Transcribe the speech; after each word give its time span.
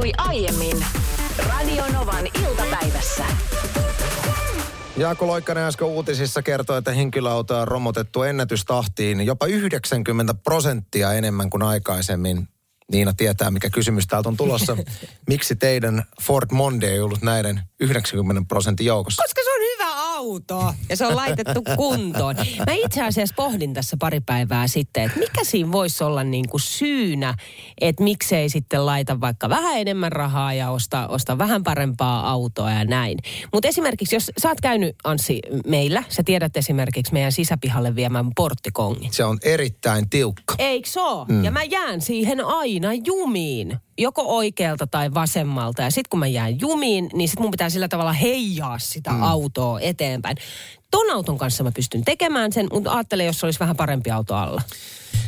tapahtui 0.00 0.12
aiemmin 0.18 0.84
Radionovan 1.48 2.26
iltapäivässä. 2.46 3.24
Jaakko 4.96 5.26
Loikkanen 5.26 5.64
äsken 5.64 5.86
uutisissa 5.86 6.42
kertoi, 6.42 6.78
että 6.78 6.92
henkilöautoa 6.92 7.60
on 7.60 7.68
romotettu 7.68 8.22
ennätystahtiin 8.22 9.26
jopa 9.26 9.46
90 9.46 10.34
prosenttia 10.34 11.12
enemmän 11.12 11.50
kuin 11.50 11.62
aikaisemmin. 11.62 12.48
Niina 12.92 13.12
tietää, 13.16 13.50
mikä 13.50 13.70
kysymys 13.70 14.06
täältä 14.06 14.28
on 14.28 14.36
tulossa. 14.36 14.76
Miksi 15.28 15.56
teidän 15.56 16.04
Ford 16.22 16.48
Monday 16.52 16.90
ei 16.90 17.00
ollut 17.00 17.22
näiden 17.22 17.60
90 17.80 18.48
prosentin 18.48 18.86
joukossa? 18.86 19.22
Koska 19.22 19.40
se 19.44 19.50
on 19.50 19.59
auto 20.20 20.74
ja 20.88 20.96
se 20.96 21.06
on 21.06 21.16
laitettu 21.16 21.62
kuntoon. 21.76 22.36
Mä 22.66 22.72
itse 22.72 23.02
asiassa 23.02 23.34
pohdin 23.36 23.74
tässä 23.74 23.96
pari 24.00 24.20
päivää 24.20 24.68
sitten, 24.68 25.04
että 25.04 25.18
mikä 25.18 25.44
siinä 25.44 25.72
voisi 25.72 26.04
olla 26.04 26.24
niin 26.24 26.48
kuin 26.48 26.60
syynä, 26.60 27.34
että 27.80 28.04
miksei 28.04 28.48
sitten 28.48 28.86
laita 28.86 29.20
vaikka 29.20 29.48
vähän 29.48 29.78
enemmän 29.78 30.12
rahaa 30.12 30.54
ja 30.54 30.70
osta, 30.70 31.08
osta 31.08 31.38
vähän 31.38 31.62
parempaa 31.62 32.30
autoa 32.30 32.70
ja 32.70 32.84
näin. 32.84 33.18
Mutta 33.52 33.68
esimerkiksi, 33.68 34.16
jos 34.16 34.30
sä 34.38 34.48
oot 34.48 34.60
käynyt 34.60 34.96
Anssi 35.04 35.40
meillä, 35.66 36.04
sä 36.08 36.22
tiedät 36.22 36.56
esimerkiksi 36.56 37.12
meidän 37.12 37.32
sisäpihalle 37.32 37.94
viemään 37.94 38.30
porttikongin. 38.36 39.12
Se 39.12 39.24
on 39.24 39.38
erittäin 39.42 40.10
tiukka. 40.10 40.54
Eikö 40.58 40.88
se 40.88 41.00
mm. 41.28 41.44
Ja 41.44 41.50
mä 41.50 41.62
jään 41.62 42.00
siihen 42.00 42.44
aina 42.44 42.88
jumiin. 43.06 43.78
Joko 44.00 44.36
oikealta 44.36 44.86
tai 44.86 45.14
vasemmalta. 45.14 45.82
Ja 45.82 45.90
sitten 45.90 46.10
kun 46.10 46.20
mä 46.20 46.26
jään 46.26 46.60
jumiin, 46.60 47.10
niin 47.12 47.28
sitten 47.28 47.42
mun 47.42 47.50
pitää 47.50 47.70
sillä 47.70 47.88
tavalla 47.88 48.12
heijaa 48.12 48.78
sitä 48.78 49.10
mm. 49.10 49.22
autoa 49.22 49.80
eteenpäin. 49.80 50.36
Ton 50.90 51.10
auton 51.10 51.38
kanssa 51.38 51.64
mä 51.64 51.72
pystyn 51.72 52.04
tekemään 52.04 52.52
sen, 52.52 52.68
mutta 52.72 52.92
ajattele, 52.92 53.24
jos 53.24 53.44
olisi 53.44 53.60
vähän 53.60 53.76
parempi 53.76 54.10
auto 54.10 54.34
alla. 54.34 54.62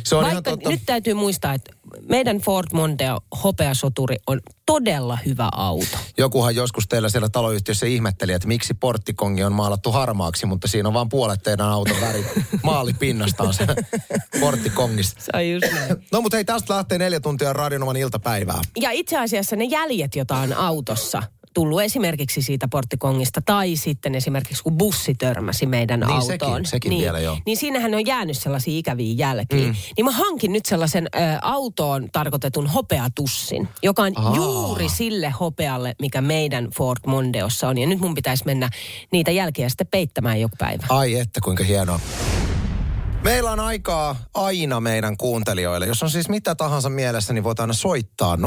Se 0.03 0.15
on 0.15 0.23
ihan 0.23 0.33
Vaikka 0.33 0.51
totta. 0.51 0.69
nyt 0.69 0.81
täytyy 0.85 1.13
muistaa, 1.13 1.53
että 1.53 1.73
meidän 2.09 2.37
Ford 2.37 2.67
Mondeo 2.73 3.19
hopeasoturi 3.43 4.15
on 4.27 4.41
todella 4.65 5.17
hyvä 5.25 5.49
auto. 5.51 5.97
Jokuhan 6.17 6.55
joskus 6.55 6.87
teillä 6.87 7.09
siellä 7.09 7.29
taloyhtiössä 7.29 7.85
ihmetteli, 7.85 8.31
että 8.31 8.47
miksi 8.47 8.73
porttikongi 8.73 9.43
on 9.43 9.53
maalattu 9.53 9.91
harmaaksi, 9.91 10.45
mutta 10.45 10.67
siinä 10.67 10.87
on 10.87 10.93
vain 10.93 11.09
puolet 11.09 11.43
teidän 11.43 11.65
auton 11.65 12.01
väri. 12.01 12.25
Maalipinnasta 12.63 13.43
on 13.43 13.53
se 13.53 13.67
porttikongista. 14.39 15.21
Se 15.21 15.31
on 15.33 15.49
just 15.49 15.73
näin. 15.73 16.05
No 16.11 16.21
mutta 16.21 16.37
hei, 16.37 16.45
tästä 16.45 16.73
lähtee 16.75 16.97
neljä 16.97 17.19
tuntia 17.19 17.53
radionoman 17.53 17.97
iltapäivää. 17.97 18.61
Ja 18.79 18.91
itse 18.91 19.17
asiassa 19.17 19.55
ne 19.55 19.63
jäljet, 19.63 20.15
joita 20.15 20.35
on 20.35 20.53
autossa, 20.53 21.23
tullut 21.53 21.81
esimerkiksi 21.81 22.41
siitä 22.41 22.67
porttikongista 22.67 23.41
tai 23.45 23.75
sitten 23.75 24.15
esimerkiksi 24.15 24.63
kun 24.63 24.77
bussi 24.77 25.15
törmäsi 25.15 25.65
meidän 25.65 25.99
Niin, 25.99 26.11
autoon. 26.11 26.27
sekin- 26.55 26.65
sekin 26.65 26.89
niin, 26.89 27.01
vielä, 27.01 27.19
joo. 27.19 27.37
Niin 27.45 27.57
siinähän 27.57 27.93
on 27.93 28.05
jäänyt 28.05 28.37
sellaisia 28.37 28.77
ikäviä 28.77 29.13
jälkiä. 29.17 29.67
Mm. 29.67 29.75
Niin 29.97 30.05
mä 30.05 30.11
hankin 30.11 30.53
nyt 30.53 30.65
sellaisen 30.65 31.07
ä, 31.15 31.39
autoon 31.41 32.07
tarkoitetun 32.11 32.67
hopeatussin, 32.67 33.67
joka 33.83 34.01
on 34.01 34.11
Aa. 34.15 34.35
juuri 34.35 34.89
sille 34.89 35.29
hopealle, 35.29 35.95
mikä 36.01 36.21
meidän 36.21 36.67
Ford 36.77 36.99
Mondeossa 37.07 37.67
on. 37.67 37.77
Ja 37.77 37.87
nyt 37.87 37.99
mun 37.99 38.15
pitäisi 38.15 38.45
mennä 38.45 38.69
niitä 39.11 39.31
jälkiä 39.31 39.69
sitten 39.69 39.87
peittämään 39.91 40.41
joku 40.41 40.55
päivä. 40.59 40.83
Ai 40.89 41.15
että, 41.19 41.41
kuinka 41.43 41.63
hienoa. 41.63 41.99
Meillä 43.23 43.51
on 43.51 43.59
aikaa 43.59 44.15
aina 44.33 44.79
meidän 44.79 45.17
kuuntelijoille. 45.17 45.85
Jos 45.85 46.03
on 46.03 46.09
siis 46.09 46.29
mitä 46.29 46.55
tahansa 46.55 46.89
mielessä, 46.89 47.33
niin 47.33 47.43
voit 47.43 47.59
aina 47.59 47.73
soittaa 47.73 48.35
0806000. 48.35 48.39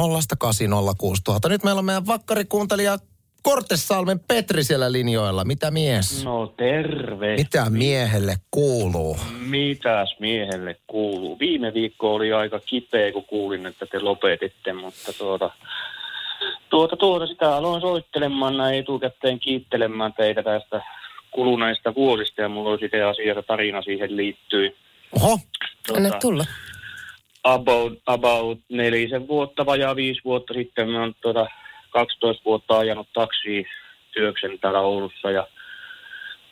Nyt 1.49 1.65
meillä 1.65 1.79
on 1.79 1.85
meidän 1.85 2.07
vakkarikuuntelija 2.07 2.99
Kortessalmen 3.43 4.21
Petri 4.21 4.65
siellä 4.65 4.93
linjoilla. 4.93 5.45
Mitä 5.45 5.71
mies? 5.71 6.25
No 6.25 6.47
terve. 6.47 7.37
Mitä 7.37 7.71
miehelle 7.71 8.37
kuuluu? 8.51 9.17
Mitäs 9.39 10.17
miehelle 10.21 10.77
kuuluu? 10.87 11.39
Viime 11.39 11.75
viikko 11.75 12.15
oli 12.15 12.33
aika 12.33 12.61
kipeä, 12.61 13.13
kun 13.13 13.25
kuulin, 13.25 13.67
että 13.67 13.87
te 13.87 14.01
lopetitte, 14.01 14.73
mutta 14.73 15.13
tuota, 15.19 15.51
tuota, 16.71 16.97
tuota 16.97 17.27
sitä 17.27 17.57
aloin 17.57 17.81
soittelemaan 17.81 18.57
näin 18.57 18.79
etukäteen 18.79 19.39
kiittelemään 19.39 20.13
teitä 20.13 20.43
tästä 20.43 20.83
kuluneista 21.31 21.95
vuosista 21.95 22.43
ja 22.43 22.49
mulla 22.49 22.71
oli 22.71 22.79
sitten 22.79 23.07
asia 23.07 23.33
ja 23.33 23.43
tarina 23.43 23.83
siihen 23.83 24.17
liittyy. 24.17 24.77
Oho, 25.13 25.39
Anna 25.97 26.11
tulla. 26.21 26.45
about, 27.45 27.99
about 28.07 28.61
nelisen 28.69 29.29
vuotta, 29.29 29.67
vajaa 29.67 29.97
viisi 29.97 30.21
vuotta 30.25 30.55
sitten. 30.55 30.91
Mä 30.91 31.01
oon 31.01 31.15
tuota 31.21 31.47
12 31.91 32.45
vuotta 32.45 32.79
ajanut 32.79 33.09
taksia 33.13 33.63
työksen 34.13 34.59
täällä 34.59 34.81
Oulussa 34.81 35.31
ja 35.31 35.47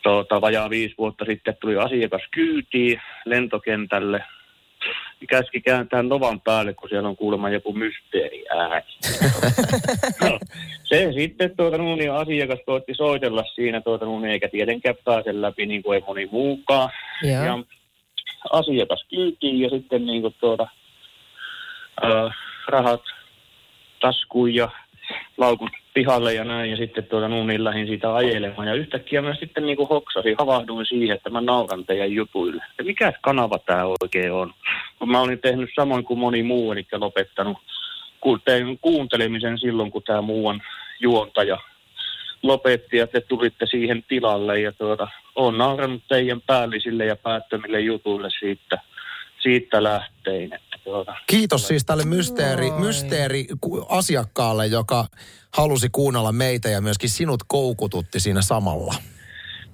tuota, 0.02 0.40
vajaa 0.40 0.70
viisi 0.70 0.94
vuotta 0.98 1.24
sitten 1.24 1.56
tuli 1.60 1.76
asiakas 1.76 2.22
kyytiin 2.30 3.00
lentokentälle. 3.24 4.24
Käski 5.28 5.60
kääntää 5.60 6.02
Novan 6.02 6.40
päälle, 6.40 6.74
kun 6.74 6.88
siellä 6.88 7.08
on 7.08 7.16
kuulemma 7.16 7.50
joku 7.50 7.72
mysteeri 7.72 8.44
ääni. 8.48 8.84
no, 10.20 10.38
se 10.88 11.12
sitten 11.12 11.56
tuota, 11.56 11.78
no, 11.78 11.96
niin 11.96 12.12
asiakas 12.12 12.58
koitti 12.66 12.94
soitella 12.94 13.44
siinä, 13.54 13.80
tuota, 13.80 14.04
no, 14.04 14.20
niin 14.20 14.30
eikä 14.30 14.48
tietenkään 14.48 14.96
pääse 15.04 15.40
läpi 15.40 15.66
niin 15.66 15.82
kuin 15.82 15.96
ei 15.96 16.04
moni 16.06 16.28
muukaan. 16.32 16.90
Joo. 17.22 17.44
Ja 17.44 17.58
asiakas 18.50 19.06
kyytiin 19.10 19.60
ja 19.60 19.70
sitten 19.70 20.06
niin 20.06 20.22
kuin 20.22 20.34
tuota, 20.40 20.68
ö, 22.04 22.30
rahat 22.68 23.02
taskuun 24.00 24.54
ja 24.54 24.68
laukut 25.36 25.70
pihalle 25.94 26.34
ja 26.34 26.44
näin. 26.44 26.70
Ja 26.70 26.76
sitten 26.76 27.04
tuota 27.04 27.28
nuuniin 27.28 27.64
lähdin 27.64 27.86
siitä 27.86 28.14
ajelemaan. 28.14 28.68
Ja 28.68 28.74
yhtäkkiä 28.74 29.22
mä 29.22 29.34
sitten 29.34 29.66
niin 29.66 29.76
kuin 29.76 29.88
hoksasin, 29.88 30.34
havahduin 30.38 30.86
siihen, 30.86 31.16
että 31.16 31.30
mä 31.30 31.40
nauran 31.40 31.84
teidän 31.84 32.12
jutuille. 32.12 32.64
Ja 32.78 32.84
mikä 32.84 33.12
kanava 33.22 33.58
tämä 33.58 33.84
oikein 34.02 34.32
on? 34.32 34.54
Kun 34.98 35.10
mä 35.10 35.20
olin 35.20 35.38
tehnyt 35.38 35.70
samoin 35.74 36.04
kuin 36.04 36.18
moni 36.18 36.42
muu, 36.42 36.72
eli 36.72 36.86
lopettanut 36.92 37.58
tein 38.44 38.78
kuuntelemisen 38.78 39.58
silloin, 39.58 39.90
kun 39.90 40.02
tämä 40.02 40.22
muuan 40.22 40.62
juontaja 41.00 41.58
lopetti 42.42 42.96
ja 42.96 43.06
te 43.06 43.20
tulitte 43.20 43.66
siihen 43.66 44.04
tilalle 44.08 44.60
ja 44.60 44.72
tuota, 44.72 45.08
on 45.34 45.58
naurannut 45.58 46.02
teidän 46.08 46.40
päällisille 46.40 47.04
ja 47.04 47.16
päättömille 47.16 47.80
jutuille 47.80 48.28
siitä, 48.38 48.78
siitä 49.42 49.82
lähtein. 49.82 50.52
Että 50.54 50.73
tuota, 50.84 51.14
kiitos 51.26 51.68
siis 51.68 51.84
tälle 51.84 52.04
mysteeri, 52.04 52.70
Oi. 52.70 52.80
mysteeri 52.80 53.46
asiakkaalle, 53.88 54.66
joka 54.66 55.06
halusi 55.52 55.88
kuunnella 55.92 56.32
meitä 56.32 56.68
ja 56.68 56.80
myöskin 56.80 57.10
sinut 57.10 57.42
koukututti 57.48 58.20
siinä 58.20 58.42
samalla. 58.42 58.94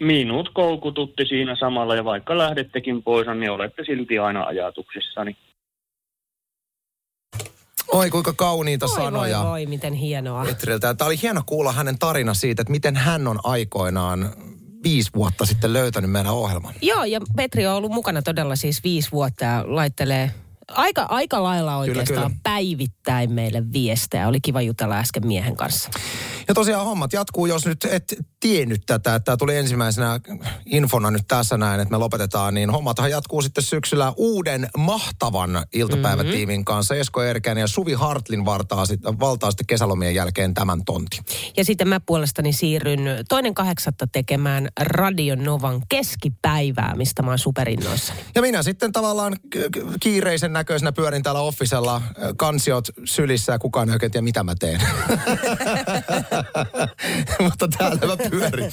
minut 0.00 0.50
koukututti 0.54 1.26
siinä 1.26 1.56
samalla 1.56 1.94
ja 1.96 2.04
vaikka 2.04 2.38
lähdettekin 2.38 3.02
pois, 3.02 3.26
niin 3.26 3.50
olette 3.50 3.84
silti 3.86 4.18
aina 4.18 4.44
ajatuksissani. 4.44 5.36
Oi 7.92 8.10
kuinka 8.10 8.32
kauniita 8.32 8.86
Voi, 8.86 8.96
sanoja. 8.96 9.38
voi, 9.38 9.46
voi, 9.50 9.66
miten 9.66 9.92
hienoa. 9.94 10.44
Petriltä. 10.44 10.94
Tämä 10.94 11.06
oli 11.06 11.22
hieno 11.22 11.42
kuulla 11.46 11.72
hänen 11.72 11.98
tarina 11.98 12.34
siitä, 12.34 12.62
että 12.62 12.70
miten 12.70 12.96
hän 12.96 13.28
on 13.28 13.38
aikoinaan 13.44 14.30
viisi 14.84 15.10
vuotta 15.14 15.46
sitten 15.46 15.72
löytänyt 15.72 16.10
meidän 16.10 16.32
ohjelman. 16.32 16.74
Joo, 16.82 17.04
ja 17.04 17.20
Petri 17.36 17.66
on 17.66 17.74
ollut 17.74 17.92
mukana 17.92 18.22
todella 18.22 18.56
siis 18.56 18.84
viisi 18.84 19.12
vuotta 19.12 19.44
ja 19.44 19.64
laittelee 19.66 20.30
aika, 20.70 21.06
aika 21.08 21.42
lailla 21.42 21.76
oikeastaan 21.76 22.26
kyllä. 22.30 22.40
päivittäin 22.42 23.32
meille 23.32 23.62
viestejä. 23.72 24.28
Oli 24.28 24.40
kiva 24.40 24.62
jutella 24.62 24.96
äsken 24.96 25.26
miehen 25.26 25.56
kanssa. 25.56 25.90
Ja 26.48 26.54
tosiaan 26.54 26.84
hommat 26.86 27.12
jatkuu, 27.12 27.46
jos 27.46 27.66
nyt 27.66 27.84
et 27.84 28.14
tiennyt 28.40 28.82
tätä, 28.86 29.14
että 29.14 29.24
tämä 29.24 29.36
tuli 29.36 29.56
ensimmäisenä 29.56 30.20
infona 30.66 31.10
nyt 31.10 31.24
tässä 31.28 31.56
näin, 31.56 31.80
että 31.80 31.90
me 31.92 31.98
lopetetaan, 31.98 32.54
niin 32.54 32.70
hommathan 32.70 33.10
jatkuu 33.10 33.42
sitten 33.42 33.64
syksyllä 33.64 34.12
uuden 34.16 34.68
mahtavan 34.76 35.50
iltapäivätiimin 35.74 36.60
Mhm. 36.60 36.64
kanssa. 36.64 36.94
Esko 36.94 37.22
Erkäinen 37.22 37.60
ja 37.60 37.66
Suvi 37.68 37.92
Hartlin 37.92 38.44
vartaa 38.44 38.86
sitten, 38.86 39.20
valtaa 39.20 39.50
sitten 39.50 39.66
kesälomien 39.66 40.14
jälkeen 40.14 40.54
tämän 40.54 40.84
tontin. 40.84 41.24
Ja 41.56 41.64
sitten 41.64 41.88
mä 41.88 42.00
puolestani 42.00 42.52
siirryn 42.52 43.00
toinen 43.28 43.54
kahdeksatta 43.54 44.06
tekemään 44.06 44.68
Radio 44.80 45.34
Novan 45.34 45.82
keskipäivää, 45.88 46.94
mistä 46.96 47.22
mä 47.22 47.30
oon 47.30 47.38
superinnoissani. 47.38 48.20
Ja 48.34 48.42
minä 48.42 48.62
sitten 48.62 48.92
tavallaan 48.92 49.36
kiireisen 50.00 50.52
näköisenä 50.60 50.92
pyörin 50.92 51.22
täällä 51.22 51.40
offisella, 51.40 52.02
kansiot 52.36 52.88
sylissä 53.04 53.52
ja 53.52 53.58
kukaan 53.58 53.88
ei 53.88 53.92
oikein 53.92 54.12
tiedä, 54.12 54.24
mitä 54.24 54.42
mä 54.42 54.54
teen. 54.58 54.80
Mutta 57.44 57.68
täällä 57.78 58.06
mä 58.06 58.16
pyörin. 58.30 58.72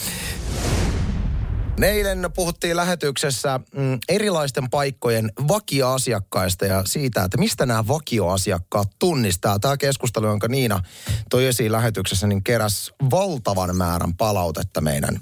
Eilen 1.82 2.30
puhuttiin 2.36 2.76
lähetyksessä 2.76 3.60
mm, 3.76 4.00
erilaisten 4.10 4.70
paikkojen 4.70 5.32
vakioasiakkaista 5.48 6.66
ja 6.66 6.84
siitä, 6.86 7.24
että 7.24 7.38
mistä 7.38 7.66
nämä 7.66 7.88
vakioasiakkaat 7.88 8.88
tunnistaa. 9.00 9.60
Tämä 9.60 9.78
keskustelu, 9.78 10.26
jonka 10.26 10.48
Niina 10.48 10.84
toi 11.30 11.46
esiin 11.46 11.72
lähetyksessä, 11.72 12.28
niin 12.28 12.44
keräs 12.44 12.92
valtavan 13.12 13.76
määrän 13.76 14.14
palautetta 14.18 14.82
meidän 14.82 15.22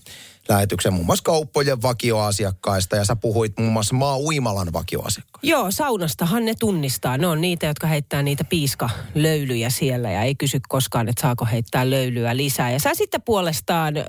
lähetyksen 0.49 0.93
muun 0.93 1.05
muassa 1.05 1.23
kauppojen 1.23 1.81
vakioasiakkaista 1.81 2.95
ja 2.95 3.05
sä 3.05 3.15
puhuit 3.15 3.53
muun 3.59 3.73
muassa 3.73 3.95
maa 3.95 4.19
uimalan 4.19 4.73
vakioasiakkaista. 4.73 5.47
Joo, 5.47 5.71
saunastahan 5.71 6.45
ne 6.45 6.53
tunnistaa. 6.59 7.17
Ne 7.17 7.27
on 7.27 7.41
niitä, 7.41 7.65
jotka 7.65 7.87
heittää 7.87 8.23
niitä 8.23 8.43
piiskalöylyjä 8.43 9.69
siellä 9.69 10.11
ja 10.11 10.21
ei 10.21 10.35
kysy 10.35 10.59
koskaan, 10.69 11.09
että 11.09 11.21
saako 11.21 11.45
heittää 11.45 11.89
löylyä 11.89 12.37
lisää. 12.37 12.71
Ja 12.71 12.79
sä 12.79 12.91
sitten 12.93 13.21
puolestaan 13.21 13.97
ö, 13.97 14.03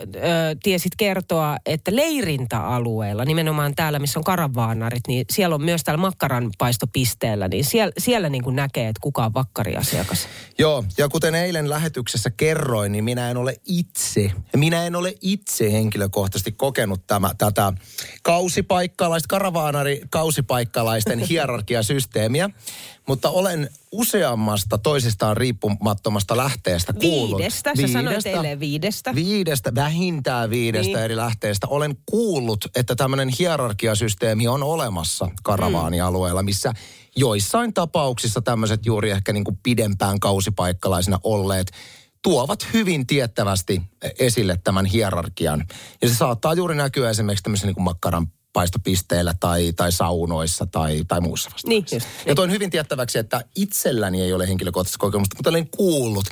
tiesit 0.63 0.93
kertoa, 0.97 1.57
että 1.67 1.97
leirintäalueella, 1.97 3.25
nimenomaan 3.25 3.75
täällä, 3.75 3.99
missä 3.99 4.21
on 4.21 4.25
karavaanarit, 4.25 5.09
niin 5.09 5.25
siellä 5.31 5.55
on 5.55 5.63
myös 5.63 5.85
täällä 5.85 6.01
makkaranpaistopisteellä, 6.01 7.49
niin 7.49 7.65
siellä, 7.65 7.93
siellä 7.99 8.29
niin 8.29 8.45
kuin 8.45 8.57
näkee, 8.57 8.89
että 8.89 9.01
kuka 9.03 9.25
on 9.25 9.35
vakkariasiakas. 9.35 10.29
Joo, 10.59 10.85
ja 10.99 11.09
kuten 11.09 11.35
eilen 11.35 11.71
lähetyksessä 11.71 12.31
kerroin, 12.31 12.93
niin 12.93 13.05
minä 13.05 13.31
en 13.31 13.37
ole 13.37 13.57
itse, 13.67 14.33
minä 14.57 14.87
en 14.87 14.97
ole 14.97 15.15
itse 15.21 15.73
henkilökohtaisesti 15.73 16.26
kokenut 16.57 17.07
tämä, 17.07 17.31
tätä 17.39 17.73
kausipaikkalaista, 18.23 19.27
karavaanari 19.29 20.01
kausipaikkalaisten 20.11 21.19
hierarkiasysteemiä, 21.31 22.51
mutta 23.07 23.31
olen 23.31 23.71
useammasta 23.93 24.79
toisistaan 24.79 25.37
riippumattomasta 25.37 26.37
lähteestä 26.37 26.93
kuullut. 26.93 27.39
Viidestä, 27.39 27.73
sä 27.81 27.89
sanoit 27.89 28.27
eilen 28.27 28.61
viidestä. 28.61 29.15
Viidestä, 29.15 29.75
vähintään 29.75 30.51
viidestä 30.51 30.93
Niin. 30.93 30.99
eri 31.05 31.17
lähteestä. 31.17 31.67
Olen 31.67 31.97
kuullut, 32.07 32.65
että 32.77 32.97
tämmöinen 32.97 33.29
hierarkiasysteemi 33.39 34.49
on 34.49 34.63
olemassa 34.63 35.29
karavaanialueella, 35.43 36.43
missä 36.43 36.73
joissain 37.17 37.75
tapauksissa 37.75 38.43
tämmöiset 38.43 38.87
juuri 38.87 39.11
ehkä 39.11 39.33
niin 39.33 39.45
kuin 39.45 39.59
pidempään 39.63 40.21
kausipaikkalaisina 40.21 41.19
olleet 41.23 41.71
tuovat 42.27 42.67
hyvin 42.73 43.07
tiettävästi 43.07 43.83
esille 44.19 44.59
tämän 44.65 44.87
hierarkian. 44.87 45.65
Ja 46.03 46.09
se 46.09 46.15
saattaa 46.15 46.55
juuri 46.55 46.75
näkyä 46.75 47.11
esimerkiksi 47.11 47.43
tämmöisen 47.43 47.67
niin 47.67 47.85
makkaran 47.85 48.27
paistopisteillä 48.57 49.35
tai, 49.41 49.73
tai 49.73 49.93
saunoissa 49.93 50.67
tai, 50.67 51.03
tai 51.09 51.21
muussa 51.21 51.51
vastaavassa. 51.53 51.69
Niin, 51.69 51.85
just, 51.93 52.27
Ja 52.27 52.35
toin 52.35 52.51
hyvin 52.51 52.71
tiettäväksi, 52.71 53.19
että 53.19 53.45
itselläni 53.57 54.23
ei 54.23 54.33
ole 54.33 54.49
henkilökohtaista 54.49 54.99
kokemusta, 54.99 55.37
mutta 55.37 55.51
olen 55.51 55.69
kuullut. 55.71 56.25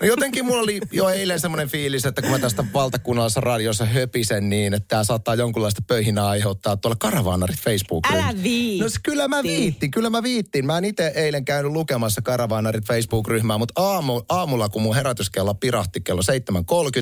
No 0.00 0.06
jotenkin 0.06 0.44
mulla 0.44 0.62
oli 0.62 0.80
jo 0.92 1.08
eilen 1.08 1.40
semmoinen 1.40 1.68
fiilis, 1.68 2.06
että 2.06 2.22
kun 2.22 2.30
mä 2.30 2.38
tästä 2.38 2.64
valtakunnallisessa 2.74 3.40
radiossa 3.40 3.84
höpisen 3.84 4.48
niin, 4.48 4.74
että 4.74 4.88
tämä 4.88 5.04
saattaa 5.04 5.34
jonkunlaista 5.34 5.82
pöhinää 5.86 6.28
aiheuttaa 6.28 6.76
tuolla 6.76 6.96
karavaanarit 7.00 7.60
facebook 7.60 8.06
Älä 8.12 8.34
viitti. 8.42 8.84
No 8.84 8.90
kyllä 9.02 9.28
mä 9.28 9.42
viittin, 9.42 9.90
kyllä 9.90 10.10
mä 10.10 10.22
viittin. 10.22 10.66
Mä 10.66 10.78
en 10.78 10.84
itse 10.84 11.12
eilen 11.14 11.44
käynyt 11.44 11.72
lukemassa 11.72 12.22
karavaanarit 12.22 12.84
Facebook-ryhmää, 12.84 13.58
mutta 13.58 13.82
aamu, 13.82 14.22
aamulla 14.28 14.68
kun 14.68 14.82
mun 14.82 14.94
herätyskello 14.94 15.54
pirahti 15.54 16.00
kello 16.00 16.22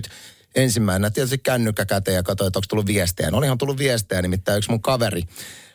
7.30, 0.09 0.12
ensimmäisenä 0.55 1.11
tietysti 1.11 1.38
kännykkä 1.38 1.87
käteen 1.87 2.14
ja 2.14 2.23
katsoin, 2.23 2.47
että 2.47 2.58
onko 2.58 2.67
tullut 2.69 2.87
viestejä. 2.87 3.31
No 3.31 3.38
olihan 3.38 3.58
tullut 3.58 3.79
viestejä, 3.79 4.23
nimittäin 4.23 4.58
yksi 4.58 4.70
mun 4.70 4.82
kaveri 4.82 5.23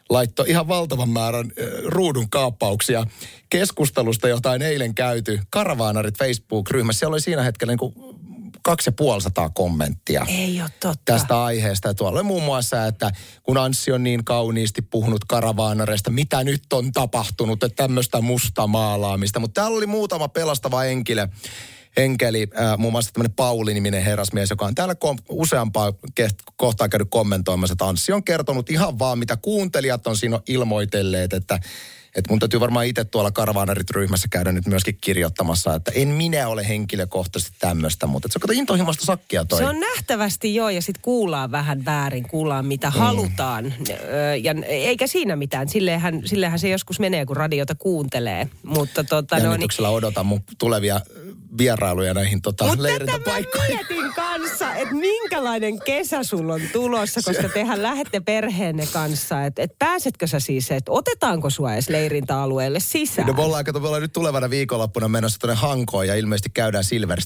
laittoi 0.10 0.50
ihan 0.50 0.68
valtavan 0.68 1.10
määrän 1.10 1.52
ruudun 1.86 2.30
kaappauksia 2.30 3.06
keskustelusta, 3.50 4.28
jota 4.28 4.52
on 4.52 4.62
eilen 4.62 4.96
käyty. 4.96 5.40
Karavaanarit 5.50 6.18
Facebook-ryhmässä. 6.18 7.00
Siellä 7.00 7.14
oli 7.14 7.22
siinä 7.22 7.44
hetkellä 7.44 7.72
niin 7.72 7.78
kuin 7.80 7.94
kaksi 8.64 8.88
ja 8.88 8.92
puoli 8.92 9.22
sataa 9.22 9.50
kommenttia 9.50 10.26
Ei 10.30 10.62
ole 10.62 10.70
totta. 10.80 11.02
tästä 11.06 11.44
aiheesta. 11.44 11.88
Ja 11.88 11.94
tuolla 11.94 12.20
oli 12.20 12.24
muun 12.24 12.44
muassa, 12.44 12.86
että 12.86 13.12
kun 13.44 13.58
Anssi 13.58 13.92
on 13.92 14.04
niin 14.04 14.26
kauniisti 14.26 14.82
puhunut 14.82 15.26
karavaanareista, 15.26 16.12
mitä 16.12 16.44
nyt 16.44 16.74
on 16.74 16.92
tapahtunut, 16.92 17.64
että 17.64 17.84
tämmöistä 17.84 18.22
musta 18.22 18.68
maalaamista. 18.68 19.40
Mutta 19.40 19.62
täällä 19.62 19.78
oli 19.78 19.86
muutama 19.86 20.28
pelastava 20.28 20.80
henkilö, 20.80 21.28
enkeli, 21.98 22.48
äh, 22.60 22.78
muun 22.78 22.92
muassa 22.92 23.12
tämmöinen 23.14 23.36
Pauli-niminen 23.36 24.04
herrasmies, 24.04 24.50
joka 24.50 24.66
on 24.66 24.76
täällä 24.76 24.96
kom- 24.96 25.18
useampaa 25.30 25.94
ke- 26.22 26.54
kohtaa 26.58 26.90
käynyt 26.90 27.08
kommentoimassa, 27.12 27.74
että 27.74 27.86
Anssi 27.86 28.12
on 28.12 28.24
kertonut 28.24 28.70
ihan 28.70 29.00
vaan, 29.00 29.20
mitä 29.20 29.38
kuuntelijat 29.38 30.08
on 30.08 30.18
siinä 30.18 30.40
ilmoitelleet, 30.48 31.34
että 31.34 31.60
että 32.16 32.32
mun 32.32 32.40
täytyy 32.40 32.60
varmaan 32.60 32.86
itse 32.86 33.04
tuolla 33.06 33.32
Karvaanarit-ryhmässä 33.32 34.28
käydä 34.32 34.52
nyt 34.52 34.68
myöskin 34.68 34.98
kirjoittamassa, 35.02 35.76
että 35.76 35.92
en 35.96 36.08
minä 36.08 36.48
ole 36.48 36.68
henkilökohtaisesti 36.68 37.58
tämmöistä, 37.60 38.08
mutta 38.08 38.28
se 38.32 38.38
on 38.38 38.42
kato 38.42 38.54
intohimoista 38.54 39.06
sakkia 39.06 39.46
toi. 39.46 39.60
Se 39.60 39.66
on 39.66 39.80
nähtävästi 39.80 40.56
joo, 40.56 40.70
ja 40.70 40.82
sitten 40.82 41.02
kuullaan 41.02 41.52
vähän 41.52 41.86
väärin, 41.86 42.28
kuullaan 42.28 42.66
mitä 42.66 42.88
Mm. 42.90 42.94
halutaan. 42.94 43.74
Öö, 43.90 44.36
ja 44.36 44.56
eikä 44.68 45.08
siinä 45.08 45.36
mitään, 45.36 45.70
sillehän, 45.70 46.22
sillehän 46.26 46.60
se 46.60 46.70
joskus 46.70 47.00
menee, 47.00 47.26
kun 47.26 47.38
radiota 47.38 47.76
kuuntelee. 47.76 48.48
Mutta 48.64 49.04
tota, 49.04 49.40
no, 49.40 49.58
niin, 49.58 49.86
odotan 49.88 50.26
mun 50.26 50.44
tulevia 50.58 51.02
vierailuja 51.58 52.14
näihin 52.14 52.42
tota, 52.42 52.66
mutta 52.66 52.84
leirintäpaikkoihin. 52.84 53.76
mietin 53.76 54.14
kanssa, 54.14 54.76
että 54.76 54.96
minkälainen 54.96 55.80
kesä 55.80 56.24
sulla 56.24 56.54
on 56.54 56.62
tulossa, 56.74 57.22
koska 57.26 57.50
tehän 57.50 57.84
lähette 57.84 58.20
perheenne 58.20 58.88
kanssa. 58.94 59.46
Että 59.46 59.62
et 59.62 59.72
pääsetkö 59.80 60.28
sä 60.28 60.40
siis, 60.40 60.72
että 60.72 60.92
otetaanko 60.92 61.50
sua 61.50 61.74
edes 61.74 61.90
leirintäalueelle 61.90 62.80
sisään? 62.80 63.28
No 63.28 63.34
me 63.34 63.42
ollaan, 63.42 63.66
kato, 63.66 63.80
me 63.80 63.88
ollaan 63.88 64.02
nyt 64.02 64.14
tulevana 64.14 64.50
viikonloppuna 64.50 65.08
menossa 65.08 65.40
tuonne 65.40 65.56
Hankoon 65.56 66.08
ja 66.08 66.16
ilmeisesti 66.16 66.50
käydään 66.50 66.84
Silver 66.84 67.20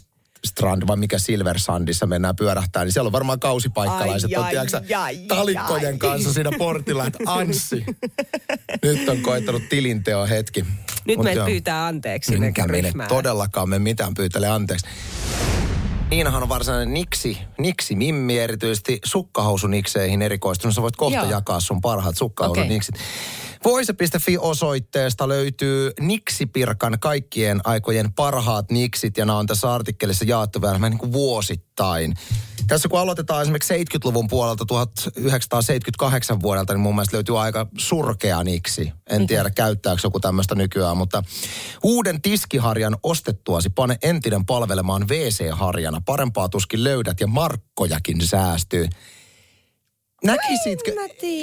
Strand, 0.46 0.84
vai 0.88 0.98
mikä 0.98 1.20
Silver 1.20 1.60
Sandissa 1.60 2.06
mennään 2.08 2.36
pyörähtää, 2.36 2.84
niin 2.84 2.94
siellä 2.94 3.08
on 3.08 3.12
varmaan 3.12 3.40
kausipaikkalaiset, 3.40 4.32
Ai, 4.38 4.58
on, 4.58 5.28
talikkojen 5.28 6.00
kanssa 6.00 6.34
siinä 6.34 6.52
portilla, 6.58 7.06
että 7.06 7.20
Anssi, 7.26 7.86
nyt 8.84 9.10
on 9.10 9.22
koittanut 9.22 9.70
tilinteo 9.70 10.28
hetki. 10.28 10.66
Nyt 11.06 11.18
Mut 11.18 11.34
joo. 11.36 11.46
pyytää 11.46 11.86
anteeksi 11.86 12.38
mene 12.38 12.54
ryhmään. 12.66 13.10
todellakaan 13.10 13.70
me 13.70 13.80
mitään 13.80 14.14
pyytele 14.14 14.48
anteeksi. 14.48 14.88
Niinahan 16.10 16.44
on 16.44 16.50
varsinainen 16.50 16.94
niksi, 16.94 17.38
niksi 17.58 17.96
mimmi 17.96 18.40
erityisesti 18.40 19.00
sukkahousunikseihin 19.06 20.22
erikoistunut. 20.22 20.76
Sä 20.76 20.82
voit 20.82 20.96
kohta 20.96 21.18
Joo. 21.18 21.30
jakaa 21.30 21.60
sun 21.60 21.82
parhaat 21.82 22.18
sukkahousuniksit. 22.18 22.96
Voise.fi-osoitteesta 23.64 25.28
löytyy 25.28 25.92
Niksipirkan 26.00 26.98
kaikkien 27.00 27.62
aikojen 27.64 28.14
parhaat 28.14 28.72
niksit, 28.72 29.18
ja 29.18 29.26
nämä 29.26 29.40
on 29.40 29.48
tässä 29.48 29.74
artikkelissa 29.74 30.26
jaettu 30.28 30.62
vähän 30.62 30.82
niin 30.82 30.98
kuin 30.98 31.14
vuosittain. 31.14 31.69
Tässä 32.68 32.90
kun 32.90 33.00
aloitetaan 33.00 33.42
esimerkiksi 33.42 33.74
70-luvun 33.74 34.28
puolelta 34.28 34.66
1978 34.66 36.42
vuodelta, 36.42 36.74
niin 36.74 36.82
mun 36.82 36.96
mielestä 36.96 37.18
löytyy 37.18 37.42
aika 37.42 37.68
surkea 37.78 38.44
niksi. 38.44 38.92
En 39.10 39.28
tiedä, 39.28 39.50
käyttääkö 39.50 40.02
joku 40.04 40.20
tämmöistä 40.20 40.56
nykyään, 40.56 40.98
mutta 40.98 41.24
uuden 41.84 42.22
tiskiharjan 42.22 42.98
ostettuasi 43.04 43.70
pane 43.70 43.98
entinen 44.04 44.46
palvelemaan 44.46 45.08
WC-harjana. 45.08 46.02
Parempaa 46.06 46.50
tuskin 46.50 46.84
löydät 46.84 47.20
ja 47.20 47.28
markkojakin 47.28 48.28
säästyy. 48.28 48.88
Näkisitkö, 50.24 50.92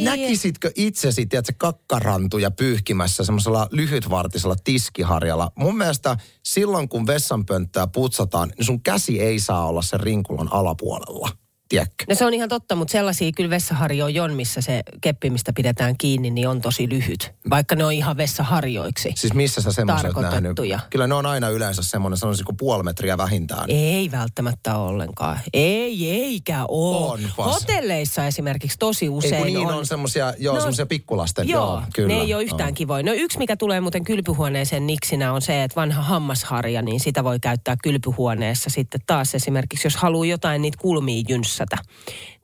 näkisitkö 0.00 0.70
itsesi, 0.74 1.26
tiedätkö, 1.26 1.52
kakkarantuja 1.58 2.50
pyyhkimässä 2.50 3.24
semmoisella 3.24 3.68
lyhytvartisella 3.70 4.56
tiskiharjalla? 4.64 5.52
Mun 5.54 5.76
mielestä 5.76 6.16
silloin, 6.44 6.88
kun 6.88 7.06
vessanpönttöä 7.06 7.86
putsataan, 7.86 8.52
niin 8.56 8.66
sun 8.66 8.82
käsi 8.82 9.20
ei 9.20 9.38
saa 9.38 9.66
olla 9.66 9.82
sen 9.82 10.00
rinkulan 10.00 10.52
alapuolella. 10.52 11.45
Tiedätkö? 11.68 12.04
No 12.08 12.14
se 12.14 12.24
on 12.24 12.34
ihan 12.34 12.48
totta, 12.48 12.74
mutta 12.76 12.92
sellaisia 12.92 13.30
kyllä 13.36 13.50
vessaharjoja 13.50 14.24
on, 14.24 14.32
missä 14.34 14.60
se 14.60 14.82
keppi, 15.00 15.30
mistä 15.30 15.52
pidetään 15.52 15.94
kiinni, 15.98 16.30
niin 16.30 16.48
on 16.48 16.60
tosi 16.60 16.88
lyhyt. 16.88 17.32
Vaikka 17.50 17.74
ne 17.74 17.84
on 17.84 17.92
ihan 17.92 18.16
vessaharjoiksi. 18.16 19.12
Siis 19.16 19.34
missä 19.34 19.60
sä 19.60 19.72
semmoisen 19.72 20.12
oot 20.16 20.22
nähnyt? 20.30 20.56
Kyllä 20.90 21.06
ne 21.06 21.14
on 21.14 21.26
aina 21.26 21.48
yleensä 21.48 21.82
semmoinen, 21.82 22.16
sanoisin 22.18 22.44
kuin 22.46 22.56
puoli 22.56 22.82
metriä 22.82 23.18
vähintään. 23.18 23.64
Ei 23.70 24.10
välttämättä 24.10 24.76
ollenkaan. 24.78 25.40
Ei, 25.52 26.10
eikä 26.10 26.64
ole. 26.68 27.12
Onpas. 27.12 27.46
Hotelleissa 27.60 28.26
esimerkiksi 28.26 28.78
tosi 28.78 29.04
Ei 29.04 29.08
usein 29.08 29.36
kun 29.36 29.46
niin 29.46 29.66
on, 29.68 29.74
on. 29.74 29.86
semmoisia, 29.86 30.34
joo, 30.38 30.54
No, 30.54 30.60
semmoisia 30.60 30.86
pikkulasten. 30.86 31.48
Joo, 31.48 31.64
Joo, 31.64 31.82
kyllä. 31.94 32.08
ne 32.08 32.20
ei 32.20 32.34
ole 32.34 32.42
yhtään 32.42 32.68
Joo. 32.68 32.74
kivoja. 32.74 33.02
No 33.02 33.12
yksi, 33.12 33.38
mikä 33.38 33.56
tulee 33.56 33.80
muuten 33.80 34.04
kylpyhuoneeseen 34.04 34.86
niksinä 34.86 35.32
on 35.32 35.42
se, 35.42 35.62
että 35.62 35.76
vanha 35.80 36.02
hammasharja, 36.02 36.82
niin 36.82 37.00
sitä 37.00 37.24
voi 37.24 37.40
käyttää 37.40 37.76
kylpyhuoneessa 37.82 38.70
sitten 38.70 39.00
taas 39.06 39.34
esimerkiksi, 39.34 39.86
jos 39.86 39.96
haluaa 39.96 40.26
jotain 40.26 40.62
niitä 40.62 40.78
kulmia 40.80 41.22
jynssätä, 41.56 41.76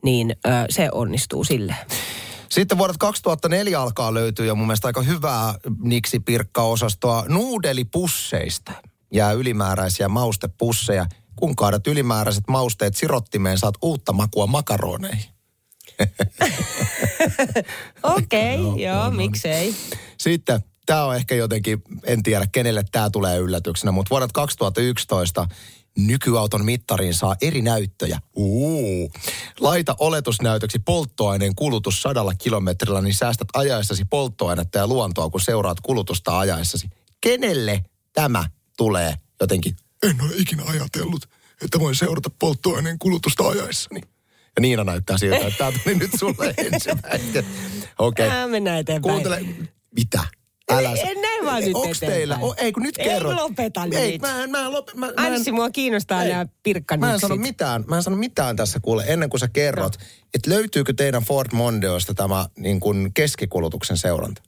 niin 0.02 0.36
ö, 0.46 0.48
se 0.70 0.88
onnistuu 0.92 1.44
sille. 1.44 1.76
Sitten 2.48 2.78
vuodet 2.78 2.96
2004 2.98 3.80
alkaa 3.80 4.14
löytyä 4.14 4.46
jo 4.46 4.54
mun 4.54 4.66
mielestä 4.66 4.88
aika 4.88 5.02
hyvää 5.02 5.54
niksi-pirkka-osastoa 5.82 7.24
nuudelipusseista. 7.28 8.72
Jää 9.12 9.32
ylimääräisiä 9.32 10.08
maustepusseja. 10.08 11.06
Kun 11.36 11.56
kaadat 11.56 11.86
ylimääräiset 11.86 12.44
mausteet 12.48 12.96
sirottimeen, 12.96 13.58
saat 13.58 13.74
uutta 13.82 14.12
makua 14.12 14.46
makaroneihin. 14.46 15.32
Okei, 18.02 18.64
okay, 18.64 18.80
joo, 18.80 19.10
miksei. 19.10 19.74
Sitten, 20.18 20.60
tämä 20.86 21.04
on 21.04 21.16
ehkä 21.16 21.34
jotenkin, 21.34 21.82
en 22.04 22.22
tiedä 22.22 22.46
kenelle 22.52 22.84
tämä 22.92 23.10
tulee 23.10 23.38
yllätyksenä, 23.38 23.92
mutta 23.92 24.10
vuodet 24.10 24.32
2011 24.32 25.46
nykyauton 25.98 26.64
mittariin 26.64 27.14
saa 27.14 27.36
eri 27.40 27.62
näyttöjä. 27.62 28.18
Uu. 28.36 29.12
Laita 29.60 29.96
oletusnäytöksi 29.98 30.78
polttoaineen 30.78 31.54
kulutus 31.54 32.02
sadalla 32.02 32.34
kilometrillä, 32.34 33.00
niin 33.00 33.14
säästät 33.14 33.48
ajaessasi 33.54 34.04
polttoainetta 34.04 34.78
ja 34.78 34.86
luontoa, 34.86 35.30
kun 35.30 35.40
seuraat 35.40 35.80
kulutusta 35.80 36.38
ajaessasi. 36.38 36.88
Kenelle 37.20 37.84
tämä 38.12 38.44
tulee 38.76 39.14
jotenkin? 39.40 39.76
En 40.02 40.20
ole 40.20 40.30
ikinä 40.36 40.62
ajatellut, 40.66 41.28
että 41.64 41.80
voin 41.80 41.94
seurata 41.94 42.30
polttoaineen 42.38 42.98
kulutusta 42.98 43.48
ajaessani. 43.48 44.00
Ja 44.56 44.60
Niina 44.60 44.84
näyttää 44.84 45.18
siltä, 45.18 45.36
että 45.36 45.58
tämä 45.58 45.72
tuli 45.84 45.94
nyt 45.94 46.10
sulle 46.18 46.54
ensimmäinen. 46.72 47.46
Okei. 47.98 48.28
Ää, 48.28 48.46
mennään 48.46 48.78
eteenpäin. 48.78 49.12
Kuuntele. 49.12 49.44
Mitä? 49.96 50.20
Älä 50.70 50.90
Ei, 50.90 51.14
näin 51.14 51.44
vaan 51.44 51.62
nyt 51.62 51.74
Onks 51.74 52.00
teillä? 52.00 52.38
O, 52.42 52.54
ei 52.56 52.72
kun 52.72 52.82
nyt 52.82 52.98
Ei 52.98 53.04
kerro. 53.04 53.36
lopeta 53.36 53.82
ei, 53.92 54.12
nyt. 54.12 54.20
Mä, 54.22 54.42
en- 54.44 54.50
mä, 54.50 54.60
en 54.66 54.72
lop, 54.72 54.88
mä, 54.94 55.06
mä 55.06 55.26
en- 55.26 55.32
Anssi, 55.34 55.52
mua 55.52 55.70
kiinnostaa 55.70 56.22
Ei. 56.22 56.28
nämä 56.30 56.46
pirkkaniksit. 56.62 57.08
Mä 57.08 57.14
en 57.14 57.20
sano 57.20 57.36
mitään, 57.36 57.84
mä 57.88 57.96
en 57.96 58.02
sano 58.02 58.16
mitään 58.16 58.56
tässä 58.56 58.80
kuule, 58.80 59.04
ennen 59.06 59.30
kuin 59.30 59.40
sä 59.40 59.48
kerrot, 59.48 59.96
No. 60.00 60.06
että 60.34 60.50
löytyykö 60.50 60.92
teidän 60.96 61.22
Ford 61.22 61.48
Mondeosta 61.52 62.14
tämä 62.14 62.46
niin 62.58 62.80
kuin 62.80 63.10
keskikulutuksen 63.14 63.96
seuranta? 63.96 64.42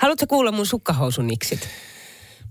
Haluatko 0.00 0.26
kuulla 0.26 0.52
mun 0.52 0.66
sukkahousuniksit? 0.66 1.60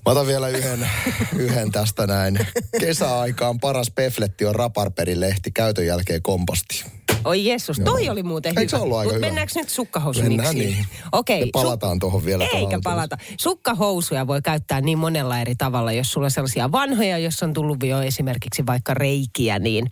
Mä 0.05 0.11
otan 0.11 0.27
vielä 0.27 0.47
yhden, 0.49 0.89
yhden 1.45 1.71
tästä 1.71 2.07
näin. 2.07 2.39
Kesäaikaan 2.79 3.59
paras 3.59 3.91
pefletti 3.91 4.45
on 4.45 4.55
raparperilehti, 4.55 5.51
käytön 5.51 5.85
jälkeen 5.85 6.21
komposti. 6.21 6.85
Oi 7.27 7.45
Jeesus, 7.45 7.81
toi 7.85 8.09
oli 8.09 8.23
muuten 8.23 8.59
Eikö 8.59 8.69
se 8.69 8.75
hyvä. 8.77 8.83
ollut 8.83 8.97
aika 8.97 9.07
Mut 9.07 9.15
hyvä? 9.15 9.25
mennäänkö 9.25 9.53
nyt 9.55 9.69
sukkahousuniksiin? 9.69 10.57
Mennään 10.57 10.73
niin. 10.75 10.85
Okei. 11.11 11.39
Ja 11.39 11.47
palataan 11.53 11.99
tuohon 11.99 12.25
vielä 12.25 12.45
Eikä 12.53 12.79
palata. 12.83 13.17
Sukkahousuja 13.39 14.27
voi 14.27 14.41
käyttää 14.41 14.81
niin 14.81 14.97
monella 14.97 15.39
eri 15.39 15.55
tavalla. 15.55 15.91
Jos 15.91 16.11
sulla 16.11 16.25
on 16.27 16.31
sellaisia 16.31 16.71
vanhoja, 16.71 17.17
jos 17.17 17.43
on 17.43 17.53
tullut 17.53 17.83
jo 17.83 18.01
esimerkiksi 18.01 18.65
vaikka 18.65 18.93
reikiä, 18.93 19.59
niin 19.59 19.87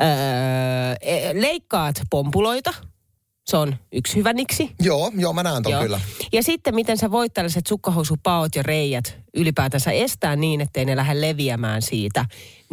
öö, 0.00 0.06
e- 1.00 1.40
leikkaat 1.40 1.96
pompuloita. 2.10 2.74
Se 3.46 3.56
on 3.56 3.76
yksi 3.92 4.16
hyvä 4.16 4.32
niksi. 4.32 4.70
Joo, 4.82 5.12
joo, 5.18 5.32
mä 5.32 5.42
näen 5.42 5.62
ton 5.62 5.72
Joo. 5.72 5.82
kyllä. 5.82 6.00
Ja 6.32 6.42
sitten 6.42 6.74
miten 6.74 6.98
sä 6.98 7.10
voit 7.10 7.34
tällaiset 7.34 7.66
sukkahousupaot 7.66 8.56
ja 8.56 8.62
reijät 8.62 9.16
ylipäätänsä 9.34 9.90
estää 9.90 10.36
niin, 10.36 10.60
ettei 10.60 10.84
ne 10.84 10.96
lähde 10.96 11.20
leviämään 11.20 11.82
siitä, 11.82 12.24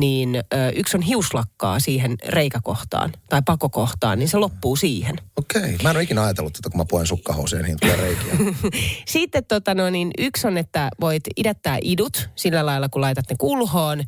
niin 0.01 0.36
ö, 0.36 0.41
yksi 0.75 0.98
on 0.98 1.03
hiuslakkaa 1.03 1.79
siihen 1.79 2.15
reikäkohtaan 2.27 3.12
tai 3.29 3.41
pakokohtaan, 3.46 4.20
niin 4.20 4.29
se 4.29 4.38
loppuu 4.38 4.75
siihen. 4.75 5.15
Okei, 5.38 5.77
mä 5.84 5.89
en 5.89 5.96
ole 5.96 6.03
ikinä 6.03 6.24
ajatellut 6.24 6.53
tätä, 6.53 6.70
kun 6.70 6.77
mä 6.77 6.86
puen 6.89 7.08
sukkahousuja, 7.08 7.62
niin 7.62 7.77
tulee 7.81 7.96
reikiä. 7.96 8.34
Sitten 9.08 9.46
tota 9.46 9.75
no, 9.75 9.89
niin 9.89 10.12
yksi 10.17 10.48
on, 10.48 10.58
että 10.58 10.89
voit 11.01 11.24
idättää 11.38 11.77
idut 11.81 12.29
sillä 12.36 12.65
lailla, 12.65 12.89
kun 12.89 13.01
laitat 13.01 13.25
ne 13.29 13.36
kulhoon, 13.39 14.03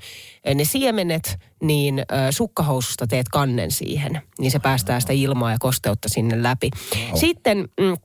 ne 0.56 0.66
siemenet, 0.66 1.40
niin 1.64 2.00
ö, 2.00 2.04
sukkahoususta 2.32 3.08
teet 3.08 3.30
kannen 3.30 3.72
siihen. 3.72 4.22
Niin 4.40 4.52
se 4.52 4.60
päästää 4.60 5.00
sitä 5.00 5.14
ilmaa 5.14 5.52
ja 5.52 5.58
kosteutta 5.60 6.10
sinne 6.12 6.44
läpi. 6.44 6.70
Sitten... 7.16 7.70
Mm, 7.80 7.98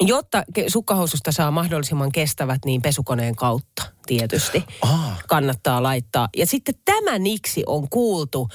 Jotta 0.00 0.44
sukkahoususta 0.68 1.32
saa 1.32 1.50
mahdollisimman 1.50 2.12
kestävät, 2.12 2.58
niin 2.64 2.82
pesukoneen 2.82 3.36
kautta 3.36 3.82
tietysti 4.06 4.64
Ah. 4.82 5.24
kannattaa 5.28 5.82
laittaa. 5.82 6.28
Ja 6.36 6.46
sitten 6.46 6.74
tämä 6.84 7.18
niksi 7.18 7.62
on 7.66 7.88
kuultu 7.90 8.48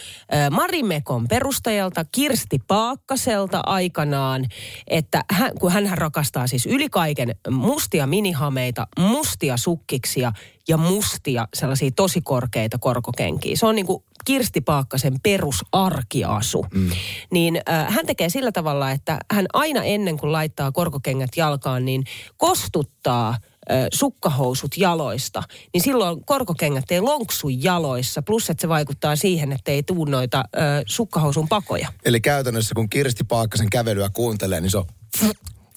Marimekon 0.51 1.27
perustajalta 1.27 2.05
Kirsti 2.11 2.59
Paakkaselta 2.67 3.61
aikanaan, 3.65 4.45
että 4.87 5.23
hän, 5.31 5.51
kun 5.59 5.71
hän 5.71 5.97
rakastaa 5.97 6.47
siis 6.47 6.65
yli 6.65 6.89
kaiken 6.89 7.35
mustia 7.49 8.07
minihameita, 8.07 8.87
mustia 8.99 9.57
sukkiksia 9.57 10.31
ja 10.67 10.77
mustia 10.77 11.47
sellaisia 11.53 11.89
tosi 11.95 12.21
korkeita 12.21 12.77
korkokenkiä. 12.77 13.55
Se 13.55 13.65
on 13.65 13.75
niin 13.75 13.85
kuin 13.85 14.03
Kirsti 14.25 14.61
Paakkasen 14.61 15.15
perusarkiasu. 15.23 16.65
Mm. 16.73 16.91
Niin 17.31 17.61
äh, 17.69 17.93
hän 17.93 18.05
tekee 18.05 18.29
sillä 18.29 18.51
tavalla, 18.51 18.91
että 18.91 19.17
hän 19.31 19.45
aina 19.53 19.83
ennen 19.83 20.17
kuin 20.17 20.31
laittaa 20.31 20.71
korkokengät 20.71 21.29
jalkaan, 21.35 21.85
niin 21.85 22.03
kostuttaa 22.37 23.37
ö, 23.71 23.73
sukkahousut 23.93 24.77
jaloista, 24.77 25.43
niin 25.73 25.81
silloin 25.81 26.25
korkokengät 26.25 26.91
ei 26.91 27.01
lonksu 27.01 27.49
jaloissa, 27.49 28.21
plus 28.21 28.49
että 28.49 28.61
se 28.61 28.69
vaikuttaa 28.69 29.15
siihen, 29.15 29.51
että 29.51 29.71
ei 29.71 29.83
tuu 29.83 30.05
noita 30.05 30.43
ö, 30.55 30.59
sukkahousun 30.85 31.47
pakoja. 31.47 31.87
Eli 32.05 32.21
käytännössä 32.21 32.75
kun 32.75 32.89
Kirsti 32.89 33.23
Paakkasen 33.23 33.69
kävelyä 33.69 34.09
kuuntelee, 34.13 34.61
niin 34.61 34.71
se 34.71 34.77
on... 34.77 34.85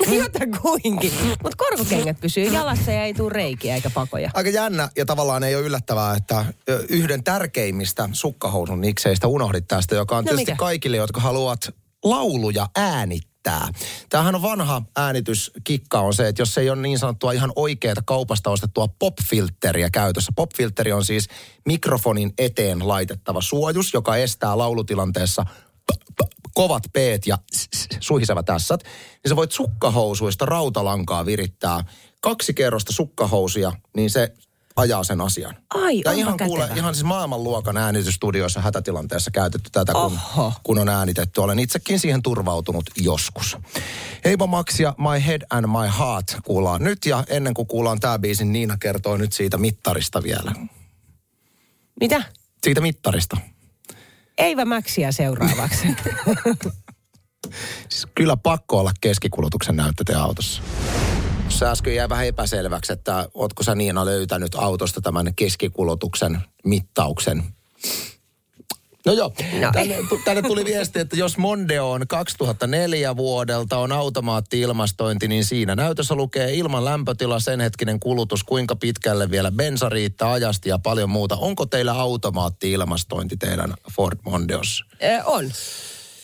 Jotakuinkin. 0.07 1.13
Mutta 1.43 1.57
korkokengät 1.57 2.21
pysyy 2.21 2.45
jalassa 2.45 2.91
ja 2.93 3.05
ei 3.05 3.15
tule 3.15 3.33
reikiä 3.33 3.75
eikä 3.75 3.91
pakoja. 3.91 4.31
Aika 4.35 4.51
jännä 4.51 4.89
ja 4.97 5.07
tavallaan 5.07 5.45
ei 5.45 5.57
ole 5.57 5.65
yllättävää, 5.65 6.15
että 6.17 6.45
yhden 6.89 7.25
tärkeimmistä 7.25 8.09
sukkahousun 8.13 8.81
nikseistä 8.81 9.27
unohdit 9.27 9.69
tästä, 9.69 9.95
joka 9.95 10.17
on 10.17 10.25
No 10.25 10.29
tietysti 10.29 10.53
mikä? 10.53 10.59
kaikille, 10.59 10.97
jotka 10.97 11.21
haluavat 11.21 11.75
lauluja 12.05 12.69
äänittää. 12.77 13.69
Tämähän 14.09 14.35
on 14.35 14.43
vanha 14.43 14.83
äänityskikka 14.97 16.01
on 16.01 16.15
se, 16.15 16.29
että 16.29 16.43
jos 16.43 16.59
ei 16.59 16.71
ole 16.71 16.83
niin 16.83 16.99
sanottua 16.99 17.33
ihan 17.33 17.53
oikeaa 17.57 17.95
kaupasta 18.05 18.51
ostettua 18.51 18.89
popfilteriä 18.99 19.91
käytössä. 19.91 20.33
Popfilteri 20.37 20.93
on 20.93 21.05
siis 21.05 21.29
mikrofonin 21.67 22.33
eteen 22.39 22.89
laitettava 22.89 23.41
suojus, 23.41 23.95
joka 23.95 24.17
estää 24.17 24.59
laulutilanteessa 24.59 25.45
p- 25.87 26.15
p- 26.17 26.38
kovat 26.59 26.83
peet 26.93 27.27
ja 27.27 27.39
s- 27.57 27.69
s- 27.77 27.87
suhisevät 28.01 28.47
tässät. 28.47 28.83
Niin 28.83 29.29
sä 29.29 29.37
voit 29.37 29.53
sukkahousuista 29.53 30.47
rautalankaa 30.47 31.27
virittää 31.27 31.85
kaksi 32.21 32.55
kerrosta 32.55 32.93
sukkahousuja, 32.93 33.73
niin 33.97 34.11
se 34.11 34.33
ajaa 34.77 35.05
sen 35.05 35.21
asian. 35.21 35.57
Ai, 35.75 35.97
onpa 35.97 36.13
ihan, 36.13 36.37
kuule, 36.47 36.63
kätevä. 36.63 36.79
ihan 36.79 36.95
siis 36.95 37.05
maailmanluokan 37.05 37.77
äänitysstudioissa 37.77 38.61
hätätilanteessa 38.61 39.31
käytetty 39.31 39.71
tätä, 39.73 39.93
kun, 39.93 40.03
Oho. 40.03 40.53
kun 40.63 40.79
on 40.79 40.89
äänitetty. 40.89 41.41
Olen 41.41 41.59
itsekin 41.59 42.01
siihen 42.01 42.23
turvautunut 42.23 42.85
joskus. 42.97 43.57
Heipa 44.25 44.47
Max 44.47 44.81
ja 44.81 44.95
My 44.99 45.27
Head 45.27 45.43
and 45.51 45.67
My 45.67 45.99
Heart 45.99 46.37
kuullaan 46.45 46.85
nyt 46.85 47.07
ja 47.07 47.25
ennen 47.29 47.55
kuin 47.55 47.69
kuullaan 47.69 48.01
tämä 48.01 48.19
biisi, 48.19 48.45
niin 48.45 48.53
Niina 48.53 48.77
kertoo 48.77 49.17
nyt 49.17 49.33
siitä 49.33 49.59
mittarista 49.59 50.23
vielä. 50.23 50.53
Mitä? 52.01 52.23
Siitä 52.65 52.81
mittarista. 52.81 53.37
Eivä 54.39 54.65
Mäksiä 54.65 55.13
seuraavaksi. 55.13 55.89
Siis 57.89 58.07
kyllä 58.15 58.37
pakko 58.37 58.79
olla 58.79 58.93
keskikulutuksen 59.01 59.77
näyttöte 59.77 60.15
autossa. 60.15 60.63
Se 61.49 61.67
äsken 61.67 61.95
jäi 61.95 62.09
vähän 62.09 62.27
epäselväksi, 62.27 62.93
että 62.93 63.29
ootko 63.35 63.63
sä 63.63 63.75
Niina 63.75 64.05
löytänyt 64.05 64.55
autosta 64.55 65.01
tämän 65.01 65.35
keskikulutuksen 65.37 66.39
mittauksen. 66.65 67.43
No 69.09 69.15
joo, 69.15 69.33
No. 69.61 69.71
tänne, 69.73 69.97
tänne 70.25 70.43
tuli 70.43 70.65
viesti, 70.65 70.99
että 70.99 71.17
jos 71.17 71.39
Mondeo 71.39 71.91
on 71.91 72.07
2004 72.09 73.17
vuodelta, 73.17 73.79
on 73.79 73.93
automaatti-ilmastointi, 73.93 75.29
niin 75.29 75.45
siinä 75.45 75.75
näytössä 75.77 76.15
lukee 76.15 76.55
ilman 76.55 76.85
lämpötila, 76.85 77.41
sen 77.41 77.61
hetkinen 77.61 78.01
kulutus, 78.01 78.45
kuinka 78.45 78.77
pitkälle 78.77 79.31
vielä 79.31 79.51
bensa 79.53 79.89
riittää 79.89 80.33
ajasti 80.33 80.69
ja 80.69 80.79
paljon 80.79 81.11
muuta. 81.11 81.37
Onko 81.37 81.67
teillä 81.67 81.93
automaatti-ilmastointi 81.93 83.37
teidän 83.37 83.75
Ford 83.97 84.19
Mondeossa? 84.25 84.85
Ö, 85.03 85.25
on. 85.25 85.51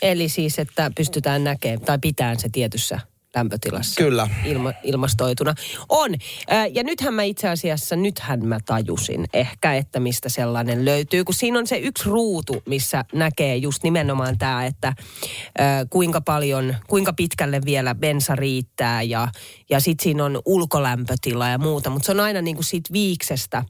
Eli 0.02 0.28
siis, 0.28 0.58
että 0.58 0.90
pystytään 0.96 1.44
näkemään 1.44 1.80
tai 1.80 1.98
pitämään 1.98 2.40
se 2.40 2.48
tietyssä 2.52 3.00
lämpötilassa. 3.34 4.02
Kyllä. 4.02 4.28
Ilma, 4.44 4.72
ilmastoituna. 4.82 5.54
On. 5.88 6.14
Ja 6.72 6.82
nythän 6.82 7.14
mä 7.14 7.22
itse 7.22 7.48
asiassa, 7.48 7.96
nythän 7.96 8.46
mä 8.46 8.58
tajusin 8.66 9.24
ehkä, 9.32 9.74
että 9.74 10.00
mistä 10.00 10.28
sellainen 10.28 10.84
löytyy. 10.84 11.24
Kun 11.24 11.34
siinä 11.34 11.58
on 11.58 11.66
se 11.66 11.76
yksi 11.78 12.08
ruutu, 12.08 12.62
missä 12.66 13.04
näkee 13.12 13.56
just 13.56 13.82
nimenomaan 13.82 14.38
tämä, 14.38 14.66
että 14.66 14.92
kuinka 15.90 16.20
paljon, 16.20 16.76
kuinka 16.86 17.12
pitkälle 17.12 17.60
vielä 17.64 17.94
bensa 17.94 18.36
riittää 18.36 19.02
ja, 19.02 19.28
ja 19.70 19.80
sitten 19.80 20.02
siinä 20.02 20.24
on 20.24 20.42
ulkolämpötila 20.44 21.48
ja 21.48 21.58
muuta. 21.58 21.90
Mutta 21.90 22.06
se 22.06 22.12
on 22.12 22.20
aina 22.20 22.42
niin 22.42 22.56
kuin 22.56 22.64
siitä 22.64 22.92
viiksestä, 22.92 23.64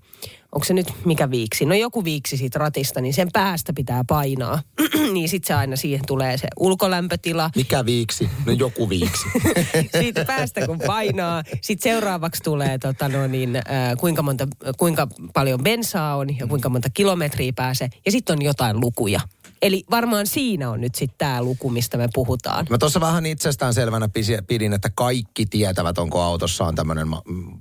onko 0.55 0.65
se 0.65 0.75
nyt 0.75 0.93
mikä 1.05 1.31
viiksi? 1.31 1.65
No 1.65 1.75
joku 1.75 2.05
viiksi 2.05 2.37
siitä 2.37 2.59
ratista, 2.59 3.01
niin 3.01 3.15
sen 3.15 3.29
päästä 3.33 3.73
pitää 3.73 4.05
painaa. 4.09 4.63
niin 5.13 5.29
sitten 5.29 5.47
se 5.47 5.55
aina 5.55 5.77
siihen 5.77 6.01
tulee 6.07 6.39
se 6.39 6.49
ulkolämpötila. 6.57 7.51
Mikä 7.57 7.85
viiksi? 7.87 8.31
No 8.47 8.53
joku 8.53 8.89
viiksi. 8.89 9.25
Siitä 10.01 10.25
päästä 10.25 10.67
kun 10.67 10.79
painaa. 10.87 11.43
Sitten 11.61 11.93
seuraavaksi 11.93 12.43
tulee 12.43 12.79
tota 12.79 13.09
no 13.09 13.27
niin, 13.27 13.57
äh, 13.57 13.63
kuinka, 13.99 14.23
monta, 14.23 14.49
kuinka 14.79 15.09
paljon 15.35 15.63
bensaa 15.63 16.17
on 16.17 16.39
ja 16.39 16.47
kuinka 16.47 16.69
monta 16.69 16.89
kilometriä 16.95 17.53
pääsee. 17.57 17.89
Ja 18.07 18.13
sitten 18.13 18.37
on 18.37 18.43
jotain 18.43 18.81
lukuja. 18.81 19.21
Eli 19.65 19.83
varmaan 19.91 20.27
siinä 20.27 20.71
on 20.71 20.81
nyt 20.81 20.95
sitten 20.95 21.19
tämä 21.19 21.43
luku, 21.43 21.71
mistä 21.71 21.97
me 21.99 22.09
puhutaan. 22.15 22.67
Mä 22.71 22.79
tuossa 22.79 23.01
vähän 23.01 23.27
itsestään 23.27 23.75
selvänä 23.75 24.09
pidin, 24.47 24.73
että 24.73 24.91
kaikki 24.95 25.47
tietävät, 25.47 25.99
onko 25.99 26.23
autossaan 26.23 26.75
tämmöinen 26.75 27.07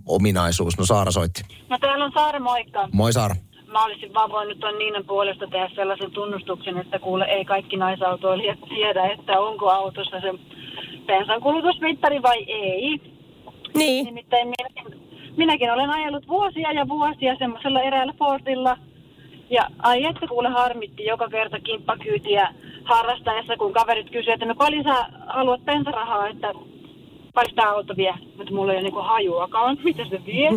ominaisuus. 0.05 0.77
No 0.77 0.85
Saara 0.85 1.11
soitti. 1.11 1.41
No 1.69 1.77
täällä 1.79 2.05
on 2.05 2.11
Saara, 2.13 2.39
moikka. 2.39 2.89
Moi 2.91 3.13
Saara. 3.13 3.35
Mä 3.71 3.85
olisin 3.85 4.13
vaan 4.13 4.31
voinut 4.31 4.59
tuon 4.59 4.79
Niinan 4.79 5.05
puolesta 5.05 5.47
tehdä 5.47 5.69
sellaisen 5.75 6.11
tunnustuksen, 6.11 6.77
että 6.77 6.99
kuule 6.99 7.25
ei 7.25 7.45
kaikki 7.45 7.77
naisautoilijat 7.77 8.59
tiedä, 8.69 9.11
että 9.11 9.39
onko 9.39 9.69
autossa 9.69 10.21
se 10.21 10.33
bensan 11.05 11.41
kulutusmittari 11.41 12.21
vai 12.21 12.43
ei. 12.43 13.01
Niin. 13.75 14.05
Nimittäin 14.05 14.47
minäkin, 14.47 15.01
minäkin 15.37 15.71
olen 15.71 15.89
ajellut 15.89 16.27
vuosia 16.27 16.71
ja 16.71 16.87
vuosia 16.87 17.35
semmoisella 17.39 17.81
eräällä 17.81 18.13
Fordilla. 18.19 18.77
Ja 19.53 19.67
ai 19.79 20.05
että 20.05 20.27
kuule 20.27 20.49
harmitti 20.49 21.05
joka 21.05 21.29
kerta 21.29 21.59
kimppakyytiä 21.59 22.47
harrastaessa, 22.83 23.57
kun 23.57 23.73
kaverit 23.73 24.09
kysyivät, 24.09 24.33
että 24.33 24.45
no 24.45 24.55
paljon 24.55 24.83
sä 24.83 25.05
haluat 25.27 25.65
bensarahaa, 25.65 26.27
että 26.27 26.53
paljon 27.33 27.55
tämä 27.55 27.71
auto 27.71 27.93
vie. 27.97 28.13
Mutta 28.37 28.53
mulla 28.53 28.71
ei 28.71 28.77
ole 28.77 28.83
niinku 28.83 28.99
hajuakaan, 28.99 29.77
mitä 29.83 30.05
se 30.09 30.25
vie. 30.25 30.49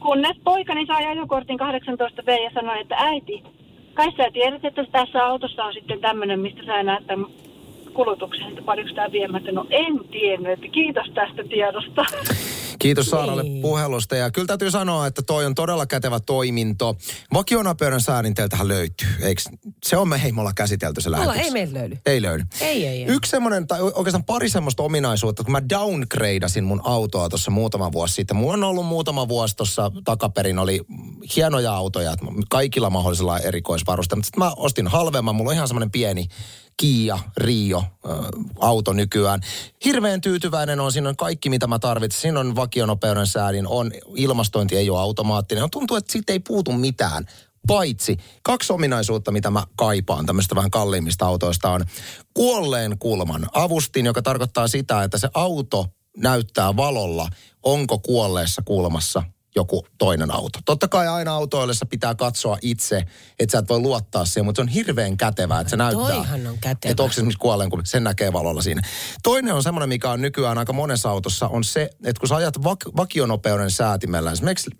Kunnes 0.00 0.36
poikani 0.44 0.86
sai 0.86 1.06
ajokortin 1.06 1.58
18 1.58 2.22
V 2.26 2.28
ja 2.28 2.50
sanoi, 2.54 2.80
että 2.80 2.94
äiti, 2.98 3.42
kai 3.94 4.12
sä 4.16 4.30
tiedät, 4.32 4.64
että 4.64 4.84
tässä 4.92 5.26
autossa 5.26 5.64
on 5.64 5.72
sitten 5.72 6.00
tämmöinen, 6.00 6.40
mistä 6.40 6.62
sä 6.66 6.82
näet 6.82 7.06
tämän 7.06 7.26
kulutuksen, 7.92 8.48
että 8.48 8.62
paljonko 8.62 8.94
tämä 8.94 9.12
viemättä. 9.12 9.52
No 9.52 9.66
en 9.70 10.00
tiennyt, 10.10 10.52
että 10.52 10.68
kiitos 10.68 11.10
tästä 11.14 11.44
tiedosta. 11.44 12.04
Kiitos 12.80 13.06
Saaralle 13.06 13.42
Niin. 13.42 13.62
puhelusta 13.62 14.16
ja 14.16 14.30
kyllä 14.30 14.46
täytyy 14.46 14.70
sanoa, 14.70 15.06
että 15.06 15.22
toi 15.22 15.46
on 15.46 15.54
todella 15.54 15.86
kätevä 15.86 16.20
toiminto. 16.20 16.96
Vakionopeuden 17.34 18.00
säädin 18.00 18.34
teiltähän 18.34 18.68
löytyy, 18.68 19.08
eikö? 19.22 19.42
Se 19.84 19.96
on 19.96 20.08
me 20.08 20.22
heimolla 20.22 20.52
käsitelty 20.54 21.00
se 21.00 21.10
lähetys. 21.10 21.36
ei 21.44 21.50
meillä 21.50 21.78
löydy. 21.78 21.98
Ei 22.06 22.22
löydy. 22.22 22.44
Ei, 22.60 22.86
ei, 22.86 23.02
ei. 23.02 23.04
Yksi 23.04 23.30
semmoinen, 23.30 23.66
tai 23.66 23.80
oikeastaan 23.82 24.24
pari 24.24 24.48
semmoista 24.48 24.82
ominaisuutta, 24.82 25.44
kun 25.44 25.52
mä 25.52 25.68
downgradeasin 25.68 26.64
mun 26.64 26.80
autoa 26.84 27.28
tuossa 27.28 27.50
muutama 27.50 27.92
vuosi 27.92 28.14
sitten. 28.14 28.36
Mulla 28.36 28.52
on 28.54 28.64
ollut 28.64 28.86
muutama 28.86 29.28
vuosi 29.28 29.56
tuossa 29.56 29.92
takaperin, 30.04 30.58
oli 30.58 30.80
hienoja 31.36 31.72
autoja, 31.72 32.14
kaikilla 32.50 32.90
mahdollisilla 32.90 33.38
erikoisvarusteilla. 33.38 34.18
Mutta 34.18 34.26
sitten 34.26 34.44
mä 34.44 34.52
ostin 34.56 34.86
halvemman, 34.86 35.34
mulla 35.34 35.50
on 35.50 35.54
ihan 35.56 35.68
semmoinen 35.68 35.90
pieni 35.90 36.26
Kia 36.80 37.18
Rio 37.36 37.84
auto 38.58 38.92
nykyään. 38.92 39.40
Hirveän 39.84 40.20
tyytyväinen 40.20 40.80
on, 40.80 40.92
siinä 40.92 41.08
on 41.08 41.16
kaikki 41.16 41.50
mitä 41.50 41.66
mä 41.66 41.78
tarvitsen. 41.78 42.20
Siinä 42.20 42.40
on 42.40 42.56
vakionopeuden 42.56 43.26
säädin, 43.26 43.66
on 43.66 43.92
ilmastointi 44.14 44.76
ei 44.76 44.90
ole 44.90 45.00
automaattinen. 45.00 45.64
On 45.64 45.70
tuntuu, 45.70 45.96
että 45.96 46.12
siitä 46.12 46.32
ei 46.32 46.40
puutu 46.40 46.72
mitään. 46.72 47.26
Paitsi 47.66 48.16
kaksi 48.42 48.72
ominaisuutta, 48.72 49.32
mitä 49.32 49.50
mä 49.50 49.64
kaipaan 49.76 50.26
tämmöistä 50.26 50.54
vähän 50.54 50.70
kalliimmista 50.70 51.26
autoista 51.26 51.70
on 51.70 51.84
kuolleen 52.34 52.98
kulman 52.98 53.46
avustin, 53.52 54.06
joka 54.06 54.22
tarkoittaa 54.22 54.68
sitä, 54.68 55.02
että 55.02 55.18
se 55.18 55.28
auto 55.34 55.86
näyttää 56.16 56.76
valolla, 56.76 57.28
onko 57.62 57.98
kuolleessa 57.98 58.62
kulmassa 58.64 59.22
joku 59.56 59.86
toinen 59.98 60.30
auto. 60.30 60.58
Totta 60.64 60.88
kai 60.88 61.08
aina 61.08 61.34
autoillessa 61.34 61.86
pitää 61.86 62.14
katsoa 62.14 62.58
itse, 62.62 63.04
että 63.38 63.52
sä 63.52 63.58
et 63.58 63.68
voi 63.68 63.78
luottaa 63.78 64.24
siihen, 64.24 64.44
mutta 64.44 64.58
se 64.58 64.62
on 64.62 64.68
hirveän 64.68 65.16
kätevää, 65.16 65.60
että 65.60 65.70
se 65.70 65.76
näyttää. 65.76 66.06
Toihan 66.06 66.46
on 66.46 66.58
kätevä. 66.60 66.90
Että 66.90 67.02
onko 67.02 67.12
se 67.12 67.20
esimerkiksi 67.20 67.38
kuolleen, 67.38 67.70
kun 67.70 67.80
sen 67.84 68.04
näkee 68.04 68.32
valolla 68.32 68.62
siinä. 68.62 68.82
Toinen 69.22 69.54
on 69.54 69.62
semmoinen, 69.62 69.88
mikä 69.88 70.10
on 70.10 70.20
nykyään 70.20 70.58
aika 70.58 70.72
monessa 70.72 71.10
autossa, 71.10 71.48
on 71.48 71.64
se, 71.64 71.82
että 72.04 72.20
kun 72.20 72.28
sä 72.28 72.36
ajat 72.36 72.56
vak- 72.56 72.92
vakionopeuden 72.96 73.70
säätimellä, 73.70 74.32
esimerkiksi 74.32 74.70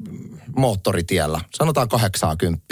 moottoritiellä, 0.57 1.41
sanotaan 1.55 1.89
80, 1.89 2.65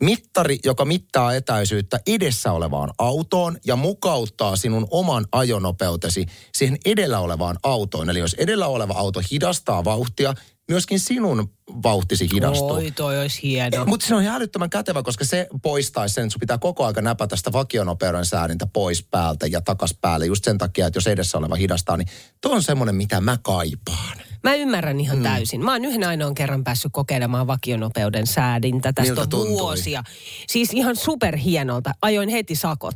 mittari, 0.00 0.58
joka 0.64 0.84
mittaa 0.84 1.34
etäisyyttä 1.34 2.00
edessä 2.06 2.52
olevaan 2.52 2.90
autoon 2.98 3.56
ja 3.66 3.76
mukauttaa 3.76 4.56
sinun 4.56 4.86
oman 4.90 5.26
ajonopeutesi 5.32 6.26
siihen 6.54 6.78
edellä 6.84 7.20
olevaan 7.20 7.58
autoon. 7.62 8.10
Eli 8.10 8.18
jos 8.18 8.34
edellä 8.34 8.66
oleva 8.66 8.94
auto 8.94 9.22
hidastaa 9.30 9.84
vauhtia, 9.84 10.34
myöskin 10.68 11.00
sinun 11.00 11.50
vauhtisi 11.82 12.28
hidastuu. 12.34 12.70
Oi, 12.70 12.90
toi 12.90 13.20
olisi 13.20 13.42
hieno. 13.42 13.84
Mutta 13.84 14.06
se 14.06 14.14
on 14.14 14.22
ihan 14.22 14.36
älyttömän 14.36 14.70
kätevä, 14.70 15.02
koska 15.02 15.24
se 15.24 15.46
poistaisi 15.62 16.14
sen, 16.14 16.24
että 16.24 16.32
sun 16.32 16.40
pitää 16.40 16.58
koko 16.58 16.86
aika 16.86 17.02
näpätä 17.02 17.36
sitä 17.36 17.52
vakionopeuden 17.52 18.24
säädintä 18.24 18.66
pois 18.66 19.02
päältä 19.02 19.46
ja 19.46 19.60
takas 19.60 19.96
päälle. 20.00 20.26
Just 20.26 20.44
sen 20.44 20.58
takia, 20.58 20.86
että 20.86 20.96
jos 20.96 21.06
edessä 21.06 21.38
oleva 21.38 21.54
hidastaa, 21.54 21.96
niin 21.96 22.08
tuo 22.40 22.54
on 22.54 22.62
semmoinen, 22.62 22.94
mitä 22.94 23.20
mä 23.20 23.38
kaipaan. 23.42 24.18
Mä 24.44 24.54
ymmärrän 24.54 25.00
ihan 25.00 25.16
mm. 25.16 25.22
täysin. 25.22 25.64
Mä 25.64 25.72
oon 25.72 25.84
yhden 25.84 26.04
ainoan 26.08 26.34
kerran 26.34 26.64
päässyt 26.64 26.92
kokeilemaan 26.92 27.46
vakionopeuden 27.46 28.26
säädintä. 28.26 28.92
Tästä 28.92 29.10
Miltä 29.10 29.20
on 29.22 29.28
tuntui? 29.28 29.50
vuosia. 29.50 30.02
Siis 30.48 30.70
ihan 30.74 30.96
superhienolta. 30.96 31.92
Ajoin 32.02 32.28
heti 32.28 32.54
sakot. 32.54 32.94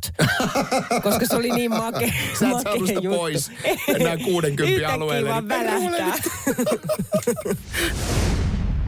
koska 1.03 1.25
se 1.25 1.35
oli 1.35 1.49
niin 1.51 1.71
make, 1.71 2.13
Sä 2.39 2.45
et 2.45 2.51
makea 2.53 2.63
saanut 2.63 2.87
sitä 2.87 2.99
juttu. 3.03 3.17
pois 3.19 3.51
enää 3.95 4.17
60 4.25 4.63
Yhtäkkiä 4.63 4.89
alueelle. 4.89 5.29
vaan 5.29 5.47
välähtää. 5.47 6.15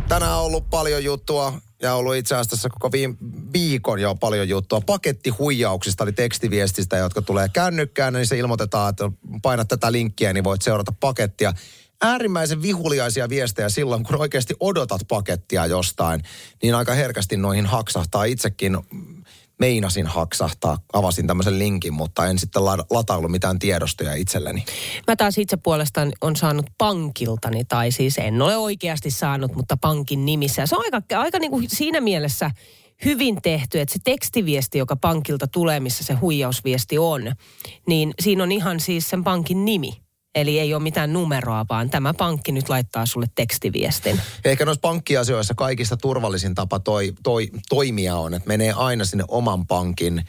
Tänään 0.07 0.31
on 0.37 0.43
ollut 0.43 0.69
paljon 0.69 1.03
juttua 1.03 1.53
ja 1.81 1.93
ollut 1.95 2.15
itse 2.15 2.35
asiassa 2.35 2.69
koko 2.69 2.91
viime 2.91 3.15
viikon 3.53 3.99
jo 3.99 4.15
paljon 4.15 4.49
juttua. 4.49 4.81
Pakettihuijauksista 4.81 6.03
eli 6.03 6.11
tekstiviestistä, 6.13 6.97
jotka 6.97 7.21
tulee 7.21 7.49
kännykkään, 7.53 8.13
niin 8.13 8.27
se 8.27 8.37
ilmoitetaan, 8.37 8.89
että 8.89 9.11
painat 9.41 9.67
tätä 9.67 9.91
linkkiä, 9.91 10.33
niin 10.33 10.43
voit 10.43 10.61
seurata 10.61 10.93
pakettia. 10.99 11.53
Äärimmäisen 12.01 12.61
vihuliaisia 12.61 13.29
viestejä 13.29 13.69
silloin, 13.69 14.03
kun 14.03 14.15
oikeasti 14.15 14.53
odotat 14.59 15.01
pakettia 15.07 15.65
jostain, 15.65 16.21
niin 16.61 16.75
aika 16.75 16.93
herkästi 16.93 17.37
noihin 17.37 17.65
haksahtaa 17.65 18.23
itsekin. 18.23 18.77
Meinasin 19.59 20.07
haksahtaa, 20.07 20.77
avasin 20.93 21.27
tämmöisen 21.27 21.59
linkin, 21.59 21.93
mutta 21.93 22.25
en 22.25 22.39
sitten 22.39 22.65
la- 22.65 22.85
lataillut 22.89 23.31
mitään 23.31 23.59
tiedostoja 23.59 24.13
itselleni. 24.13 24.65
Mä 25.07 25.15
taas 25.15 25.37
itse 25.37 25.57
puolestaan 25.57 26.11
on 26.21 26.35
saanut 26.35 26.65
pankiltani, 26.77 27.65
tai 27.65 27.91
siis 27.91 28.17
en 28.17 28.41
ole 28.41 28.57
oikeasti 28.57 29.11
saanut, 29.11 29.55
mutta 29.55 29.77
pankin 29.81 30.25
nimissä. 30.25 30.61
Ja 30.61 30.67
se 30.67 30.75
on 30.75 30.83
aika, 30.85 31.19
aika 31.19 31.39
niin 31.39 31.51
kuin 31.51 31.69
siinä 31.69 32.01
mielessä 32.01 32.51
hyvin 33.05 33.41
tehty, 33.41 33.79
että 33.79 33.93
se 33.93 33.99
tekstiviesti, 34.03 34.77
joka 34.77 34.95
pankilta 34.95 35.47
tulee, 35.47 35.79
missä 35.79 36.03
se 36.03 36.13
huijausviesti 36.13 36.97
on, 36.97 37.31
niin 37.87 38.13
siinä 38.19 38.43
on 38.43 38.51
ihan 38.51 38.79
siis 38.79 39.09
sen 39.09 39.23
pankin 39.23 39.65
nimi. 39.65 40.04
Eli 40.35 40.59
ei 40.59 40.73
ole 40.73 40.83
mitään 40.83 41.13
numeroa, 41.13 41.65
vaan 41.69 41.89
tämä 41.89 42.13
pankki 42.13 42.51
nyt 42.51 42.69
laittaa 42.69 43.05
sulle 43.05 43.25
tekstiviestin. 43.35 44.21
Ehkä 44.45 44.65
noissa 44.65 44.81
pankkiasioissa 44.81 45.53
kaikista 45.53 45.97
turvallisin 45.97 46.55
tapa 46.55 46.79
toi, 46.79 47.13
toi, 47.23 47.49
toimia 47.69 48.15
on, 48.15 48.33
että 48.33 48.47
menee 48.47 48.71
aina 48.71 49.05
sinne 49.05 49.23
oman 49.27 49.67
pankin 49.67 50.21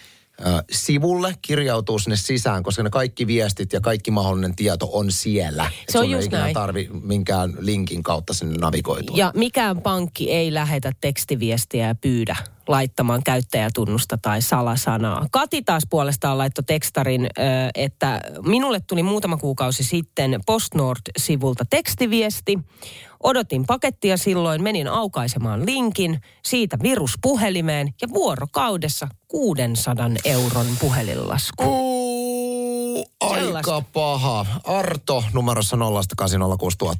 sivulle, 0.73 1.35
kirjautuu 1.43 1.99
sinne 1.99 2.17
sisään, 2.17 2.63
koska 2.63 2.83
ne 2.83 2.91
kaikki 2.91 3.27
viestit 3.27 3.73
ja 3.73 3.81
kaikki 3.81 4.11
mahdollinen 4.11 4.57
tieto 4.57 4.89
on 4.93 5.13
siellä. 5.13 5.65
Et 5.83 5.89
Se 5.89 5.99
on 5.99 6.05
sun 6.05 6.11
ei 6.13 6.19
just 6.19 6.27
ikinä 6.27 6.41
näin. 6.41 6.55
tarvi 6.55 6.89
minkään 7.03 7.55
linkin 7.59 8.03
kautta 8.03 8.35
sinne 8.35 8.59
navigoitua. 8.59 9.17
Ja 9.17 9.33
mikään 9.35 9.81
pankki 9.83 10.31
ei 10.33 10.55
lähetä 10.55 10.93
tekstiviestiä 11.01 11.87
ja 11.87 11.95
pyydä 11.95 12.37
laittamaan 12.69 13.23
käyttäjätunnusta 13.25 14.19
tai 14.23 14.43
salasanaa. 14.43 15.27
Kati 15.31 15.63
taas 15.63 15.83
puolestaan 15.91 16.39
laittoi 16.39 16.65
tekstarin, 16.65 17.29
että 17.75 18.21
minulle 18.47 18.81
tuli 18.81 19.03
muutama 19.03 19.37
kuukausi 19.37 19.85
sitten 19.85 20.41
PostNord-sivulta 20.47 21.65
tekstiviesti. 21.71 22.59
Odotin 23.23 23.67
pakettia 23.67 24.17
silloin, 24.17 24.63
menin 24.63 24.89
aukaisemaan 24.89 25.67
linkin, 25.67 26.21
siitä 26.45 26.79
virus 26.83 27.15
puhelimeen 27.23 27.95
ja 28.03 28.09
vuorokaudessa 28.15 29.09
600 29.29 30.11
euron 30.25 30.67
puhelinlasku. 30.81 31.65
Uu, 31.65 33.07
aika 33.21 33.41
Sellaista. 33.41 33.83
paha. 33.93 34.47
Arto 34.65 35.25
numerossa 35.33 35.77
0806000. 35.77 35.81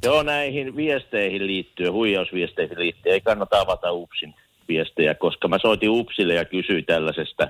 Joo, 0.03 0.23
näihin 0.23 0.75
viesteihin 0.75 1.47
liittyen, 1.47 1.93
huijausviesteihin 1.93 2.79
liittyen, 2.79 3.13
ei 3.13 3.21
kannata 3.21 3.59
avata 3.59 3.91
UPSin 3.91 4.33
viestejä, 4.67 5.15
koska 5.15 5.47
mä 5.47 5.59
soitin 5.59 5.89
UPSille 5.89 6.33
ja 6.33 6.45
kysyin 6.45 6.85
tällaisesta 6.85 7.47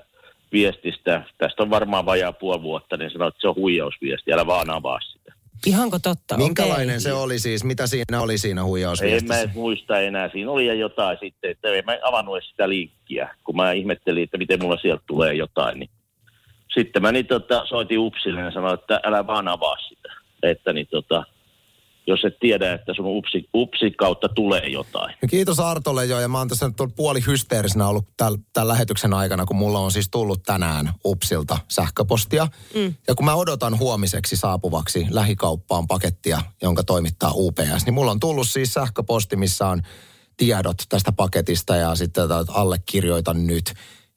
viestistä. 0.52 1.24
Tästä 1.38 1.64
on 1.64 1.70
varmaan 1.70 2.06
vajaa 2.06 2.34
puoli 2.34 2.62
vuotta, 2.62 2.98
niin 2.98 3.12
sanoin, 3.12 3.30
että 3.30 3.42
se 3.42 3.48
on 3.48 3.56
huijausviesti, 3.56 4.34
älä 4.34 4.48
vaan 4.48 4.70
avaa 4.70 5.00
sitä. 5.02 5.34
Ihanko 5.66 6.00
totta? 6.00 6.38
Minkälainen 6.38 6.90
Okei. 6.90 7.00
se 7.00 7.14
oli 7.14 7.40
siis? 7.40 7.64
Mitä 7.64 7.88
siinä 7.88 8.22
oli 8.22 8.38
siinä 8.38 8.62
En 8.62 8.66
mä 8.66 8.68
huijausviestissä? 8.68 9.50
muista 9.54 10.00
enää. 10.00 10.30
Siinä 10.30 10.52
oli 10.52 10.80
jotain 10.80 11.18
sitten, 11.22 11.52
että 11.52 11.70
en 11.70 11.86
mä 11.86 11.98
avannut 12.04 12.36
edes 12.36 12.50
sitä 12.50 12.70
linkkiä, 12.70 13.36
kun 13.44 13.56
mä 13.56 13.72
ihmettelin, 13.72 14.24
että 14.24 14.38
miten 14.38 14.62
mulla 14.62 14.78
sieltä 14.78 15.04
tulee 15.08 15.34
jotain. 15.34 15.80
Niin. 15.80 15.90
Sitten 16.74 17.02
mä 17.02 17.12
niin, 17.12 17.26
tota, 17.26 17.66
soitin 17.66 18.00
UPSille 18.00 18.42
ja 18.42 18.52
sanoin, 18.52 18.80
että 18.80 19.00
älä 19.04 19.28
vaan 19.28 19.48
avaa 19.48 19.78
sitä. 19.90 20.14
Että 20.44 20.74
niin, 20.74 20.88
tota, 20.88 21.24
jos 22.08 22.20
et 22.26 22.40
tiedä, 22.40 22.74
että 22.74 22.94
sun 22.94 23.06
UPSi, 23.06 23.50
UPSi 23.54 23.92
kautta 23.92 24.30
tulee 24.30 24.68
jotain. 24.68 25.16
Ja 25.22 25.28
Kiitos 25.28 25.60
Artolle 25.60 26.06
jo, 26.06 26.20
ja 26.20 26.28
mä 26.28 26.38
oon 26.38 26.48
tässä 26.48 26.68
nyt 26.68 26.96
puoli 26.96 27.20
hysteerisenä 27.28 27.88
ollut 27.88 28.08
tämän, 28.18 28.34
tämän 28.54 28.68
lähetyksen 28.68 29.14
aikana, 29.14 29.46
kun 29.46 29.56
mulla 29.56 29.80
on 29.80 29.92
siis 29.92 30.10
tullut 30.10 30.44
tänään 30.44 30.94
UPSilta 31.06 31.60
sähköpostia. 31.68 32.48
Mm. 32.76 32.94
Ja 33.08 33.16
kun 33.16 33.26
mä 33.26 33.36
odotan 33.36 33.80
huomiseksi 33.80 34.36
saapuvaksi 34.36 35.08
lähikauppaan 35.10 35.88
pakettia, 35.88 36.42
jonka 36.62 36.84
toimittaa 36.84 37.32
UPS, 37.34 37.86
niin 37.86 37.94
mulla 37.94 38.12
on 38.12 38.20
tullut 38.20 38.48
siis 38.48 38.74
sähköposti, 38.74 39.36
missä 39.36 39.68
on 39.68 39.82
tiedot 40.38 40.78
tästä 40.90 41.12
paketista 41.12 41.76
ja 41.76 41.96
sitten 41.96 42.24
että 42.24 42.54
allekirjoitan 42.54 43.48
nyt. 43.48 43.74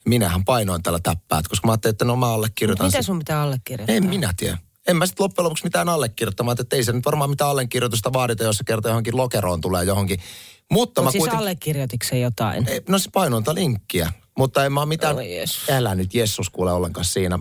Minähän 0.06 0.44
painoin 0.44 0.82
tällä 0.82 0.98
täppäät, 1.02 1.48
koska 1.48 1.66
mä 1.66 1.72
ajattelin, 1.72 1.94
että 1.94 2.04
no 2.04 2.16
mä 2.16 2.34
allekirjoitan 2.34 2.86
Mitä 2.86 3.02
sun 3.02 3.18
pitää 3.18 3.42
allekirjoittaa? 3.42 3.96
En 3.96 4.06
minä 4.06 4.34
tiedä. 4.36 4.58
En 4.90 4.96
mä 4.96 5.06
sitten 5.06 5.24
loppujen 5.24 5.44
lopuksi 5.44 5.64
mitään 5.64 5.88
allekirjoittamaan, 5.88 6.56
että 6.60 6.76
ei 6.76 6.84
se 6.84 6.92
nyt 6.92 7.04
varmaan 7.04 7.30
mitään 7.30 7.50
allekirjoitusta 7.50 8.12
vaadita, 8.12 8.44
jos 8.44 8.56
se 8.56 8.64
kerta 8.64 8.88
johonkin 8.88 9.16
lokeroon 9.16 9.60
tulee 9.60 9.84
johonkin. 9.84 10.20
Mutta 10.70 11.00
Mut 11.00 11.06
mä 11.06 11.10
siis 11.10 11.20
kuitenkin... 11.20 11.38
allekirjoititko 11.38 12.06
se 12.08 12.18
jotain? 12.18 12.68
Ei, 12.68 12.80
No 12.88 12.98
se 12.98 13.10
painointa 13.12 13.54
linkkiä. 13.54 14.12
Mutta 14.38 14.64
en 14.64 14.72
mä 14.72 14.86
mitään, 14.86 15.16
Jeesus. 15.16 15.70
älä 15.70 15.94
nyt 15.94 16.14
Jessus 16.14 16.50
kuule 16.50 16.72
ollenkaan 16.72 17.04
siinä. 17.04 17.38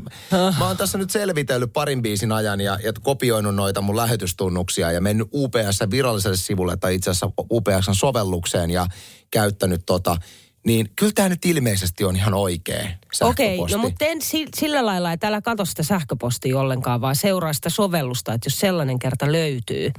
Mä 0.60 0.68
oon 0.68 0.78
tässä 0.78 0.98
nyt 0.98 1.10
selvitellyt 1.10 1.74
parin 1.74 2.02
biisin 2.02 2.32
ajan 2.32 2.62
ja, 2.62 2.80
ja 2.84 2.94
kopioinut 3.02 3.56
noita 3.56 3.82
mun 3.82 3.98
lähetystunnuksia 3.98 4.92
ja 4.92 5.02
mennyt 5.02 5.28
UPS 5.34 5.80
viralliselle 5.92 6.38
sivulle 6.38 6.78
tai 6.78 6.96
itse 6.96 7.10
asiassa 7.10 7.32
UPSn 7.52 7.96
sovellukseen 7.96 8.72
ja 8.72 8.88
käyttänyt 9.32 9.82
tota 9.86 10.18
niin 10.66 10.90
kyllä 10.96 11.12
tämä 11.16 11.30
nyt 11.30 11.46
ilmeisesti 11.46 12.04
on 12.04 12.16
ihan 12.16 12.34
oikea 12.34 12.88
Okei, 13.22 13.48
sähköposti. 13.48 13.78
no 13.78 13.82
mutta 13.82 14.06
en 14.06 14.22
si- 14.22 14.48
sillä 14.56 14.86
lailla, 14.86 15.12
että 15.12 15.28
älä 15.28 15.42
katso 15.42 15.66
sitä 15.66 15.84
sähköpostia 15.84 16.60
ollenkaan, 16.60 17.02
vaan 17.02 17.16
seuraa 17.16 17.54
sitä 17.54 17.70
sovellusta, 17.70 18.34
että 18.34 18.48
jos 18.48 18.60
sellainen 18.60 19.00
kerta 19.00 19.32
löytyy, 19.32 19.92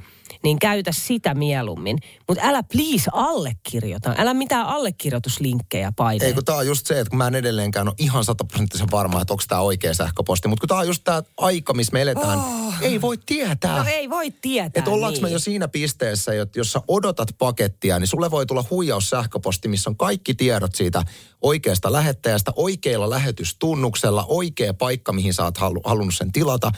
niin 0.43 0.59
käytä 0.59 0.91
sitä 0.91 1.33
mieluummin. 1.33 1.97
Mutta 2.27 2.43
älä 2.47 2.63
please 2.63 3.09
allekirjoita. 3.13 4.15
Älä 4.17 4.33
mitään 4.33 4.65
allekirjoituslinkkejä 4.65 5.91
paine. 5.95 6.25
Ei 6.25 6.33
kun 6.33 6.45
tää 6.45 6.55
on 6.55 6.67
just 6.67 6.87
se, 6.87 6.99
että 6.99 7.09
kun 7.09 7.17
mä 7.17 7.27
en 7.27 7.35
edelleenkään 7.35 7.87
ole 7.87 7.95
ihan 7.97 8.23
sataprosenttisen 8.25 8.91
varma, 8.91 9.21
että 9.21 9.33
onko 9.33 9.43
tämä 9.47 9.61
oikea 9.61 9.93
sähköposti. 9.93 10.47
Mutta 10.47 10.61
kun 10.61 10.67
tää 10.67 10.77
on 10.77 10.87
just 10.87 11.03
tämä 11.03 11.21
aika, 11.37 11.73
missä 11.73 11.93
me 11.93 12.01
eletään, 12.01 12.39
oh. 12.39 12.73
ei 12.81 13.01
voi 13.01 13.17
tietää. 13.25 13.77
No 13.77 13.85
ei 13.87 14.09
voi 14.09 14.31
tietää 14.31 14.79
Että 14.79 14.91
ollaanko 14.91 15.15
niin. 15.15 15.23
me 15.23 15.29
jo 15.29 15.39
siinä 15.39 15.67
pisteessä, 15.67 16.41
että 16.41 16.59
jos 16.59 16.71
sä 16.71 16.81
odotat 16.87 17.29
pakettia, 17.37 17.99
niin 17.99 18.07
sulle 18.07 18.31
voi 18.31 18.45
tulla 18.45 18.65
huijaus 18.69 19.09
sähköposti, 19.09 19.67
missä 19.67 19.89
on 19.89 19.97
kaikki 19.97 20.33
tiedot 20.33 20.60
siitä 20.73 21.03
oikeasta 21.41 21.91
lähettäjästä, 21.91 22.51
oikealla 22.55 23.09
lähetystunnuksella, 23.09 24.25
oikea 24.27 24.73
paikka, 24.73 25.13
mihin 25.13 25.33
sä 25.33 25.43
oot 25.43 25.57
halu, 25.57 25.81
halunnut 25.85 26.15
sen 26.15 26.31
tilata. 26.31 26.71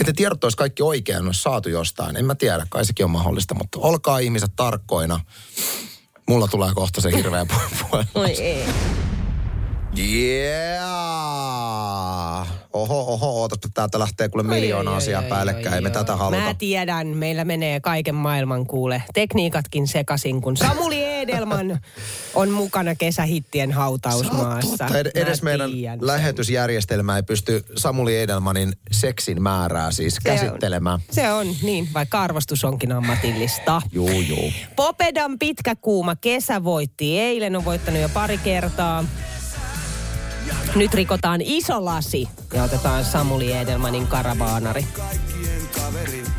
Että 0.00 0.12
tiedot 0.16 0.44
olisi 0.44 0.56
kaikki 0.56 0.82
oikein, 0.82 1.26
olisi 1.26 1.42
saatu 1.42 1.68
jostain. 1.68 2.16
En 2.16 2.24
mä 2.24 2.34
tiedä, 2.34 2.66
kai 2.70 2.84
sekin 2.84 3.04
on 3.04 3.10
mahdollista, 3.10 3.54
mutta 3.54 3.78
olkaa 3.78 4.18
ihmiset 4.18 4.52
tarkkoina. 4.56 5.20
Mulla 6.28 6.48
tulee 6.48 6.74
kohta 6.74 7.00
se 7.00 7.12
hirveä 7.16 7.46
pu- 7.52 7.76
puhelu. 7.90 8.08
Oi 8.14 8.30
ei. 8.30 8.64
Yeah! 9.98 10.84
Oho, 12.74 13.00
oho, 13.12 13.40
ootas, 13.40 13.58
täältä 13.74 13.98
lähtee 13.98 14.28
kuule 14.28 14.42
miljoona 14.42 14.90
Oi, 14.90 14.96
asiaa 14.96 15.22
oi, 15.22 15.28
päällekkäin. 15.28 15.68
oi, 15.72 15.74
Ei 15.74 15.80
me 15.80 15.88
oi. 15.88 15.92
tätä 15.92 16.16
haluta. 16.16 16.42
Mä 16.42 16.54
tiedän, 16.54 17.06
meillä 17.06 17.44
menee 17.44 17.80
kaiken 17.80 18.14
maailman 18.14 18.66
kuule. 18.66 19.02
Tekniikatkin 19.14 19.88
sekasin, 19.88 20.40
kun 20.42 20.56
Samuli 20.56 21.04
Edelman 21.04 21.80
on 22.34 22.50
mukana 22.50 22.94
kesähittien 22.94 23.72
hautausmaassa. 23.72 24.86
Ed- 24.86 24.90
Mä 25.14 25.22
edes 25.22 25.42
meidän 25.42 25.70
tiedän 25.70 25.98
sen. 25.98 26.06
lähetysjärjestelmä 26.06 27.16
ei 27.16 27.22
pysty 27.22 27.64
Samuli 27.76 28.18
Edelmanin 28.18 28.72
seksin 28.90 29.42
määrää 29.42 29.90
siis 29.90 30.14
Se 30.14 30.20
käsittelemään. 30.24 30.94
On, 30.94 31.00
se 31.14 31.32
on, 31.32 31.46
niin, 31.62 31.88
vaikka 31.94 32.22
arvostus 32.22 32.64
onkin 32.64 32.92
ammatillista. 32.92 33.82
Juu, 33.92 34.10
juu. 34.20 34.52
Popedan 34.76 35.38
pitkä 35.38 35.74
kuuma 35.76 36.16
kesä 36.16 36.64
voitti 36.64 37.18
eilen, 37.18 37.56
on 37.56 37.64
voittanut 37.64 38.00
jo 38.00 38.08
pari 38.08 38.38
kertaa. 38.38 39.04
Nyt 40.74 40.94
rikotaan 40.94 41.40
iso 41.44 41.84
lasi 41.84 42.28
ja 42.54 42.62
otetaan 42.62 43.04
Samuli 43.04 43.52
Edelmanin 43.52 44.06
karavaanari. 44.06 44.86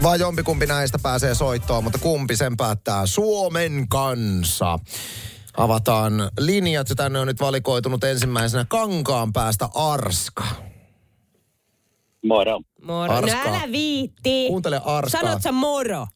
Vaan 0.04 0.20
jompikumpi 0.20 0.66
näistä 0.66 1.00
pääsee 1.04 1.36
soittoon, 1.36 1.84
mutta 1.84 2.00
kumpi 2.00 2.36
sen 2.36 2.58
päättää? 2.58 3.06
Suomen 3.06 3.86
kansa. 3.90 4.80
Avataan 5.58 6.14
linjat 6.40 6.90
ja 6.90 6.96
tänne 6.96 7.20
on 7.20 7.28
nyt 7.28 7.40
valikoitunut 7.40 8.04
ensimmäisenä 8.04 8.66
Kankaan 8.70 9.34
päästä 9.34 9.70
Arska. 9.76 10.44
Moro, 12.28 12.60
Moro. 12.82 13.14
Arskaa. 13.14 13.46
No 13.46 13.56
älä 13.56 13.72
viitti. 13.72 14.48
Kuuntele 14.48 14.82
Arskaa. 14.86 15.22
Sanot 15.22 15.42
sä 15.42 15.52
moro? 15.52 16.08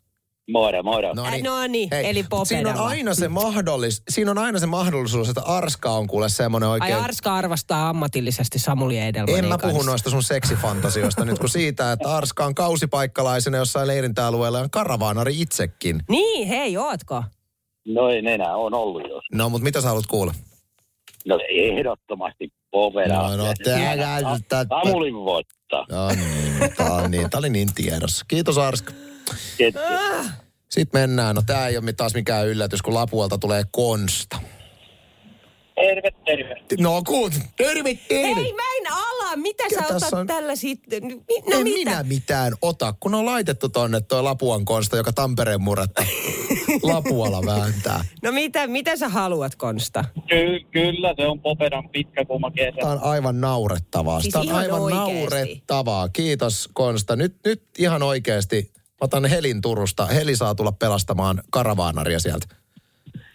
Moro, 0.52 0.84
moro. 0.84 1.14
No 1.14 1.26
Äh, 1.26 1.42
no 1.44 1.68
niin, 1.68 1.94
eli 1.94 2.26
siinä 2.44 2.70
on, 2.70 2.78
aina 2.78 3.14
se 3.14 3.28
mahdollis, 3.28 4.04
siinä 4.10 4.32
on 4.32 4.38
aina 4.38 4.60
se 4.60 4.66
mahdollisuus, 4.66 5.30
että 5.30 5.42
Arska 5.42 5.92
on 5.92 6.08
kuule 6.08 6.30
semmoinen 6.30 6.70
Ai 6.70 6.74
oikein... 6.74 6.96
Arska 7.04 7.36
arvostaa 7.36 7.90
ammatillisesti 7.90 8.60
Samuli 8.60 9.00
Edelmanin 9.00 9.44
En 9.44 9.46
mä 9.50 9.58
puhu 9.58 9.72
kanssa. 9.74 9.92
noista 9.92 10.10
sun 10.10 10.24
seksifantasioista 10.24 11.26
nyt 11.26 11.40
kun 11.40 11.50
siitä, 11.50 11.92
että 11.92 12.16
Arska 12.16 12.46
on 12.46 12.56
kausipaikkalaisena 12.56 13.58
jossain 13.58 13.88
leirintäalueella 13.88 14.58
ja 14.58 14.64
on 14.64 14.70
karavaanari 14.70 15.42
itsekin. 15.42 16.00
Niin, 16.10 16.48
hei, 16.48 16.78
ootko? 16.78 17.24
No 17.88 18.10
ei 18.10 18.18
enää, 18.28 18.56
on 18.56 18.74
ollut 18.74 19.02
jos. 19.10 19.24
No, 19.34 19.50
mutta 19.50 19.64
mitä 19.64 19.82
sä 19.82 19.88
haluat 19.88 20.08
kuulla? 20.08 20.34
No 21.28 21.40
ehdottomasti 21.50 22.54
povera. 22.72 23.16
No, 23.30 23.36
no, 23.38 23.54
tää- 24.50 24.66
Samulin 24.84 25.16
voittaa. 25.16 25.86
No 25.92 26.08
niin, 26.10 26.72
tää, 26.78 26.94
on 26.94 27.12
niin, 27.12 27.30
tää 27.30 27.38
oli 27.40 27.50
niin 27.50 27.74
tiedossa. 27.76 28.26
Kiitos 28.28 28.58
Arska. 28.58 28.94
Sitten 30.70 31.02
mennään. 31.02 31.36
No 31.36 31.42
tää 31.46 31.68
ei 31.68 31.78
ole 31.78 31.94
taas 31.94 32.14
mikään 32.14 32.48
yllätys, 32.48 32.82
kun 32.82 32.94
Lapualta 32.94 33.38
tulee 33.38 33.64
Konsta. 33.72 34.40
Terve, 35.76 36.12
terve. 36.26 36.56
No 36.80 37.02
kuut, 37.08 37.34
terve, 37.58 37.94
terve. 38.10 38.36
Hei, 38.36 38.54
mä 38.54 38.62
en 38.80 38.94
ala. 38.94 39.36
Mitä 39.36 39.64
Ja 39.72 39.80
sä 39.88 39.96
otat 39.96 40.14
on- 40.14 40.28
tällä 40.28 40.56
sitten? 40.56 41.04
No 41.08 41.10
en 41.58 41.64
mitä? 41.64 41.64
minä 41.64 42.04
mitään 42.04 42.54
ota, 42.62 42.94
kun 43.00 43.16
on 43.16 43.26
laitettu 43.26 43.70
tonne 43.70 44.02
toi 44.02 44.24
Lapuan 44.24 44.66
Konsta, 44.66 44.98
joka 44.98 45.14
Tampereen 45.14 45.62
murretta 45.62 46.04
Lapualla 46.84 47.46
vääntää. 47.46 48.06
No 48.24 48.32
mitä, 48.32 48.68
mitä 48.68 48.96
sä 48.98 49.10
haluat, 49.10 49.56
Konsta? 49.56 50.06
Ky- 50.30 50.60
kyllä, 50.72 51.14
se 51.18 51.28
on 51.28 51.40
Popedan 51.42 51.90
pitkä 51.90 52.26
kuuma 52.26 52.52
kesä. 52.52 52.78
Tämä 52.80 52.92
on 52.92 53.04
aivan 53.04 53.42
naurettavaa. 53.42 54.22
Siis 54.22 54.32
Tämä 54.32 54.42
on 54.42 54.48
ihan 54.48 54.60
aivan 54.60 54.82
oikeesti. 54.82 55.14
naurettavaa. 55.20 56.10
Kiitos 56.10 56.70
Konsta. 56.74 57.16
Nyt, 57.16 57.36
nyt 57.46 57.64
ihan 57.78 58.04
oikeasti. 58.04 58.72
Mä 59.02 59.06
otan 59.06 59.26
Helin 59.26 59.62
Turusta. 59.62 60.06
Heli 60.06 60.36
saa 60.36 60.56
tulla 60.56 60.72
pelastamaan 60.72 61.44
karavaanaria 61.52 62.20
sieltä. 62.20 62.48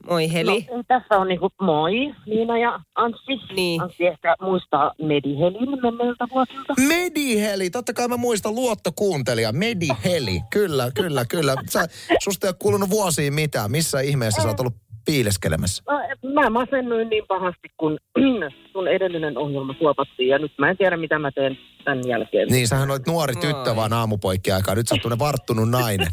Moi 0.09 0.33
Heli. 0.33 0.67
No, 0.71 0.83
tässä 0.89 1.17
on 1.17 1.29
niinku 1.29 1.51
moi, 1.61 1.93
Liina 2.27 2.59
ja 2.59 2.81
Anssi. 2.95 3.55
Niin. 3.57 3.83
Anssi 3.83 4.07
ehkä 4.07 4.35
muistaa 4.41 4.93
Medihelin 5.03 5.83
menneiltä 5.83 6.27
vuosilta. 6.31 6.75
Mediheli, 6.89 7.71
totta 7.71 7.93
kai 7.93 8.09
mä 8.09 8.17
muistan 8.17 8.55
luottokuuntelija. 8.55 9.53
Mediheli, 9.53 10.41
kyllä, 10.51 10.91
kyllä, 10.95 11.25
kyllä. 11.25 11.55
Sä, 11.71 11.87
susta 12.23 12.47
ei 12.47 12.49
ole 12.49 12.57
kuulunut 12.59 12.91
vuosiin 12.91 13.35
mitään. 13.35 13.71
Missä 13.71 14.01
ihmeessä 14.01 14.43
sä 14.43 14.49
oot 14.49 14.61
ollut 14.61 14.75
piileskelemässä? 15.05 15.83
Mä, 15.87 16.41
mä 16.41 16.51
masennuin 16.51 17.09
niin 17.09 17.25
pahasti, 17.29 17.69
kun 17.77 17.99
sun 18.73 18.89
edellinen 18.89 19.39
ohjelma 19.39 19.75
suopattiin 19.79 20.29
ja 20.29 20.39
nyt 20.39 20.53
mä 20.59 20.71
en 20.71 20.77
tiedä, 20.77 20.97
mitä 20.97 21.19
mä 21.19 21.31
teen 21.33 21.59
tämän 21.85 22.09
jälkeen. 22.09 22.49
Niin, 22.49 22.69
sähän 22.69 22.91
olit 22.91 23.07
nuori 23.07 23.35
tyttö 23.35 23.77
vaan 23.77 23.93
aamupoikki 23.93 24.53
aikaa. 24.53 24.75
Nyt 24.75 24.89
sä 24.89 24.95
oot 25.05 25.19
varttunut 25.19 25.71
nainen. 25.71 26.09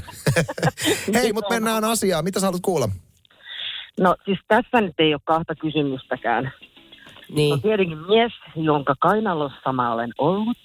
Hei, 1.13 1.33
mutta 1.33 1.53
mennään 1.53 1.83
asiaan. 1.83 2.23
Mitä 2.23 2.39
sä 2.39 2.47
haluat 2.47 2.61
kuulla? 2.61 2.89
No 3.99 4.15
siis 4.25 4.39
tässä 4.47 4.81
nyt 4.81 4.99
ei 4.99 5.13
ole 5.13 5.21
kahta 5.25 5.55
kysymystäkään. 5.55 6.43
No 6.43 7.35
Niin. 7.35 7.61
tietenkin 7.61 7.97
mies, 7.97 8.31
jonka 8.55 8.95
kainalossa 8.99 9.73
mä 9.73 9.93
olen 9.93 10.11
ollut 10.17 10.57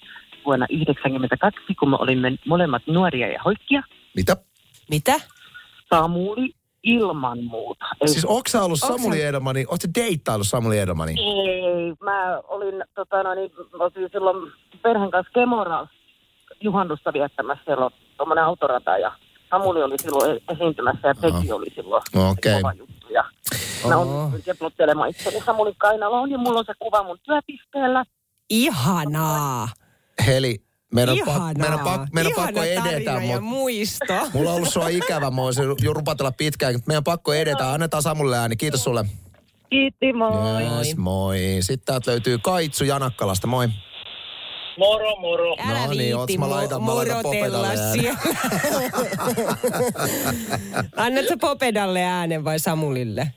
vuonna 0.45 0.65
1992, 0.67 1.75
kun 1.79 1.89
me 1.89 1.97
olimme 1.99 2.31
molemmat 2.47 2.81
nuoria 2.87 3.27
ja 3.27 3.41
hoikkia. 3.45 3.83
Mitä? 4.15 4.37
Mitä? 4.89 5.13
Samuli 5.89 6.53
ilman 6.87 7.43
muuta. 7.43 7.85
Ei, 8.01 8.07
Siis 8.07 8.25
onko 8.25 8.41
sä 8.49 8.63
ollut 8.63 8.79
Onks 8.83 9.01
Samuli 9.01 9.21
Edelmani? 9.21 9.65
Oot 9.69 9.81
sä 9.81 9.87
deittaillut 9.95 10.47
Samuli 10.47 10.79
Edelmani? 10.79 11.11
ei, 11.11 11.93
mä 12.03 12.39
olin, 12.47 12.83
tota, 12.95 13.23
no, 13.23 13.33
niin, 13.33 13.51
oltiin 13.79 14.09
silloin 14.11 14.51
perheen 14.81 15.11
kanssa 15.11 15.31
Kemora 15.33 15.87
juhannusta 16.61 17.13
viettämässä. 17.13 17.63
Siellä 17.65 17.85
on 17.85 17.91
tuommoinen 18.17 18.43
autorata 18.45 18.97
ja 18.97 19.11
Samuli 19.49 19.83
oli 19.83 19.95
silloin 19.97 20.31
e- 20.37 20.53
esiintymässä 20.53 21.07
ja 21.07 21.15
Pekki 21.21 21.51
oli 21.51 21.65
silloin 21.75 22.03
Okei. 22.31 22.61
kova 22.61 22.73
juttu. 22.73 23.07
Ja 23.13 23.23
mä 23.87 23.97
oon 23.97 24.33
keplottelemaan 24.45 25.09
itseni 25.09 25.41
Samulin 25.45 25.75
kainaloon 25.77 26.31
ja 26.31 26.37
mulla 26.37 26.59
on 26.59 26.65
se 26.65 26.73
kuva 26.79 27.03
mun 27.03 27.17
työpisteellä. 27.23 28.05
Ihanaa. 28.49 29.67
Heli, 30.27 30.55
meidän 30.93 31.11
on, 31.13 31.17
Ihanaa. 31.17 31.47
pak, 31.49 31.57
meidän 31.57 31.73
on, 31.73 31.79
pak, 31.85 32.01
meidän 32.13 32.31
on 32.37 32.45
pakko 32.45 32.63
edetä, 32.63 33.19
mutta 33.19 33.41
muisto. 33.41 34.13
mulla 34.33 34.49
on 34.49 34.55
ollut 34.55 34.69
sua 34.73 34.87
ikävä, 34.87 35.31
mä 35.31 35.41
voisin 35.41 35.65
jo 35.81 35.93
rupatella 35.93 36.31
pitkään, 36.31 36.73
mutta 36.73 36.87
meidän 36.87 36.99
on 36.99 37.03
pakko 37.03 37.33
edetä. 37.33 37.71
Annetaan 37.73 38.03
Samulle 38.03 38.37
ääni, 38.37 38.55
kiitos 38.55 38.83
sulle. 38.83 39.05
Kiitti, 39.69 40.13
moi. 40.13 40.63
Yes, 40.63 40.97
moi. 40.97 41.39
Sitten 41.61 41.85
täältä 41.85 42.11
löytyy 42.11 42.37
Kaitsu 42.37 42.83
Janakkalasta, 42.83 43.47
moi. 43.47 43.69
Moro, 44.77 45.15
moro. 45.15 45.55
Älä 45.69 45.79
No 45.85 45.87
niin, 45.87 45.97
viitti 45.99 46.13
oots 46.13 46.37
mä 46.37 46.49
laitan- 46.49 46.83
mä 46.83 46.95
laitan 46.95 47.23
siellä. 47.93 48.17
Annatko 50.97 51.37
Popedalle 51.41 52.03
äänen 52.03 52.43
vai 52.43 52.59
Samulille? 52.59 53.33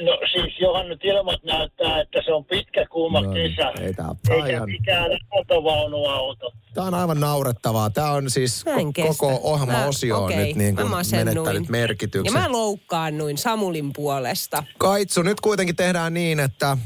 No 0.00 0.18
siis 0.32 0.60
johan 0.60 0.88
nyt 0.88 1.04
ilmat 1.04 1.44
näyttää, 1.44 2.00
että 2.00 2.22
se 2.24 2.32
on 2.32 2.44
pitkä 2.44 2.86
kuuma 2.86 3.20
No, 3.20 3.32
kesä. 3.32 3.68
ei 3.80 3.94
tää- 3.94 4.14
tää 4.26 4.36
on 4.36 4.42
Eikä 4.42 4.48
ihan- 4.56 4.70
mikään 4.70 5.10
autovaunuauto. 5.36 6.52
Tämä 6.74 6.86
on 6.86 6.94
aivan 6.94 7.20
naurettavaa. 7.20 7.90
Tämä 7.90 8.10
on 8.10 8.30
siis 8.30 8.64
ko- 8.66 9.06
koko 9.08 9.40
ohjelma-osio 9.42 10.24
okei, 10.24 10.36
nyt 10.46 10.56
niin 10.56 10.76
kuin 10.76 10.90
menettänyt 11.10 11.64
Ja 11.64 11.70
merkityksen. 11.70 12.40
mä 12.40 12.52
loukkaannuin 12.52 13.38
Samulin 13.38 13.92
puolesta. 13.92 14.62
Kaitsu, 14.78 15.22
nyt 15.22 15.40
kuitenkin 15.40 15.76
tehdään 15.76 16.14
niin, 16.14 16.40
että 16.40 16.76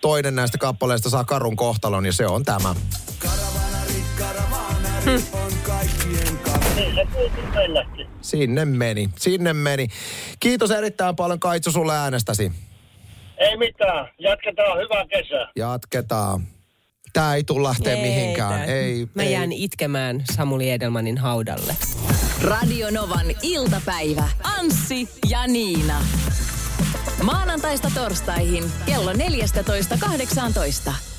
toinen 0.00 0.34
näistä 0.34 0.58
kappaleista 0.58 1.10
saa 1.10 1.24
karun 1.24 1.56
kohtalon 1.56 2.06
ja 2.06 2.12
se 2.12 2.26
on 2.26 2.44
tämä. 2.44 2.74
Niin 5.06 5.22
Sinne 8.20 8.64
meni, 8.64 9.10
sinne 9.18 9.52
meni. 9.52 9.88
Kiitos 10.40 10.70
erittäin 10.70 11.16
paljon 11.16 11.40
Kaitsu 11.40 11.72
sulle 11.72 11.96
äänestäsi. 11.96 12.52
Ei 13.38 13.56
mitään. 13.56 14.08
Jatketaan 14.18 14.78
hyvää 14.78 15.04
kesää. 15.06 15.48
Jatketaan. 15.56 16.42
Tää 17.12 17.34
ei 17.34 17.44
tule 17.44 17.68
lähteä 17.68 17.96
mihinkään. 17.96 18.52
tää- 18.52 18.64
Ei, 18.64 19.06
Mä 19.14 19.22
ei. 19.22 19.32
jään 19.32 19.52
itkemään 19.52 20.24
Samuli 20.32 20.70
Edelmanin 20.70 21.18
haudalle. 21.18 21.76
Radio 22.42 22.90
Novan 22.90 23.26
iltapäivä. 23.42 24.28
Anssi 24.58 25.08
ja 25.30 25.46
Niina. 25.46 26.00
Maanantaista 27.22 27.90
torstaihin 27.94 28.64
kello 28.86 29.12
14.18. 29.12 31.11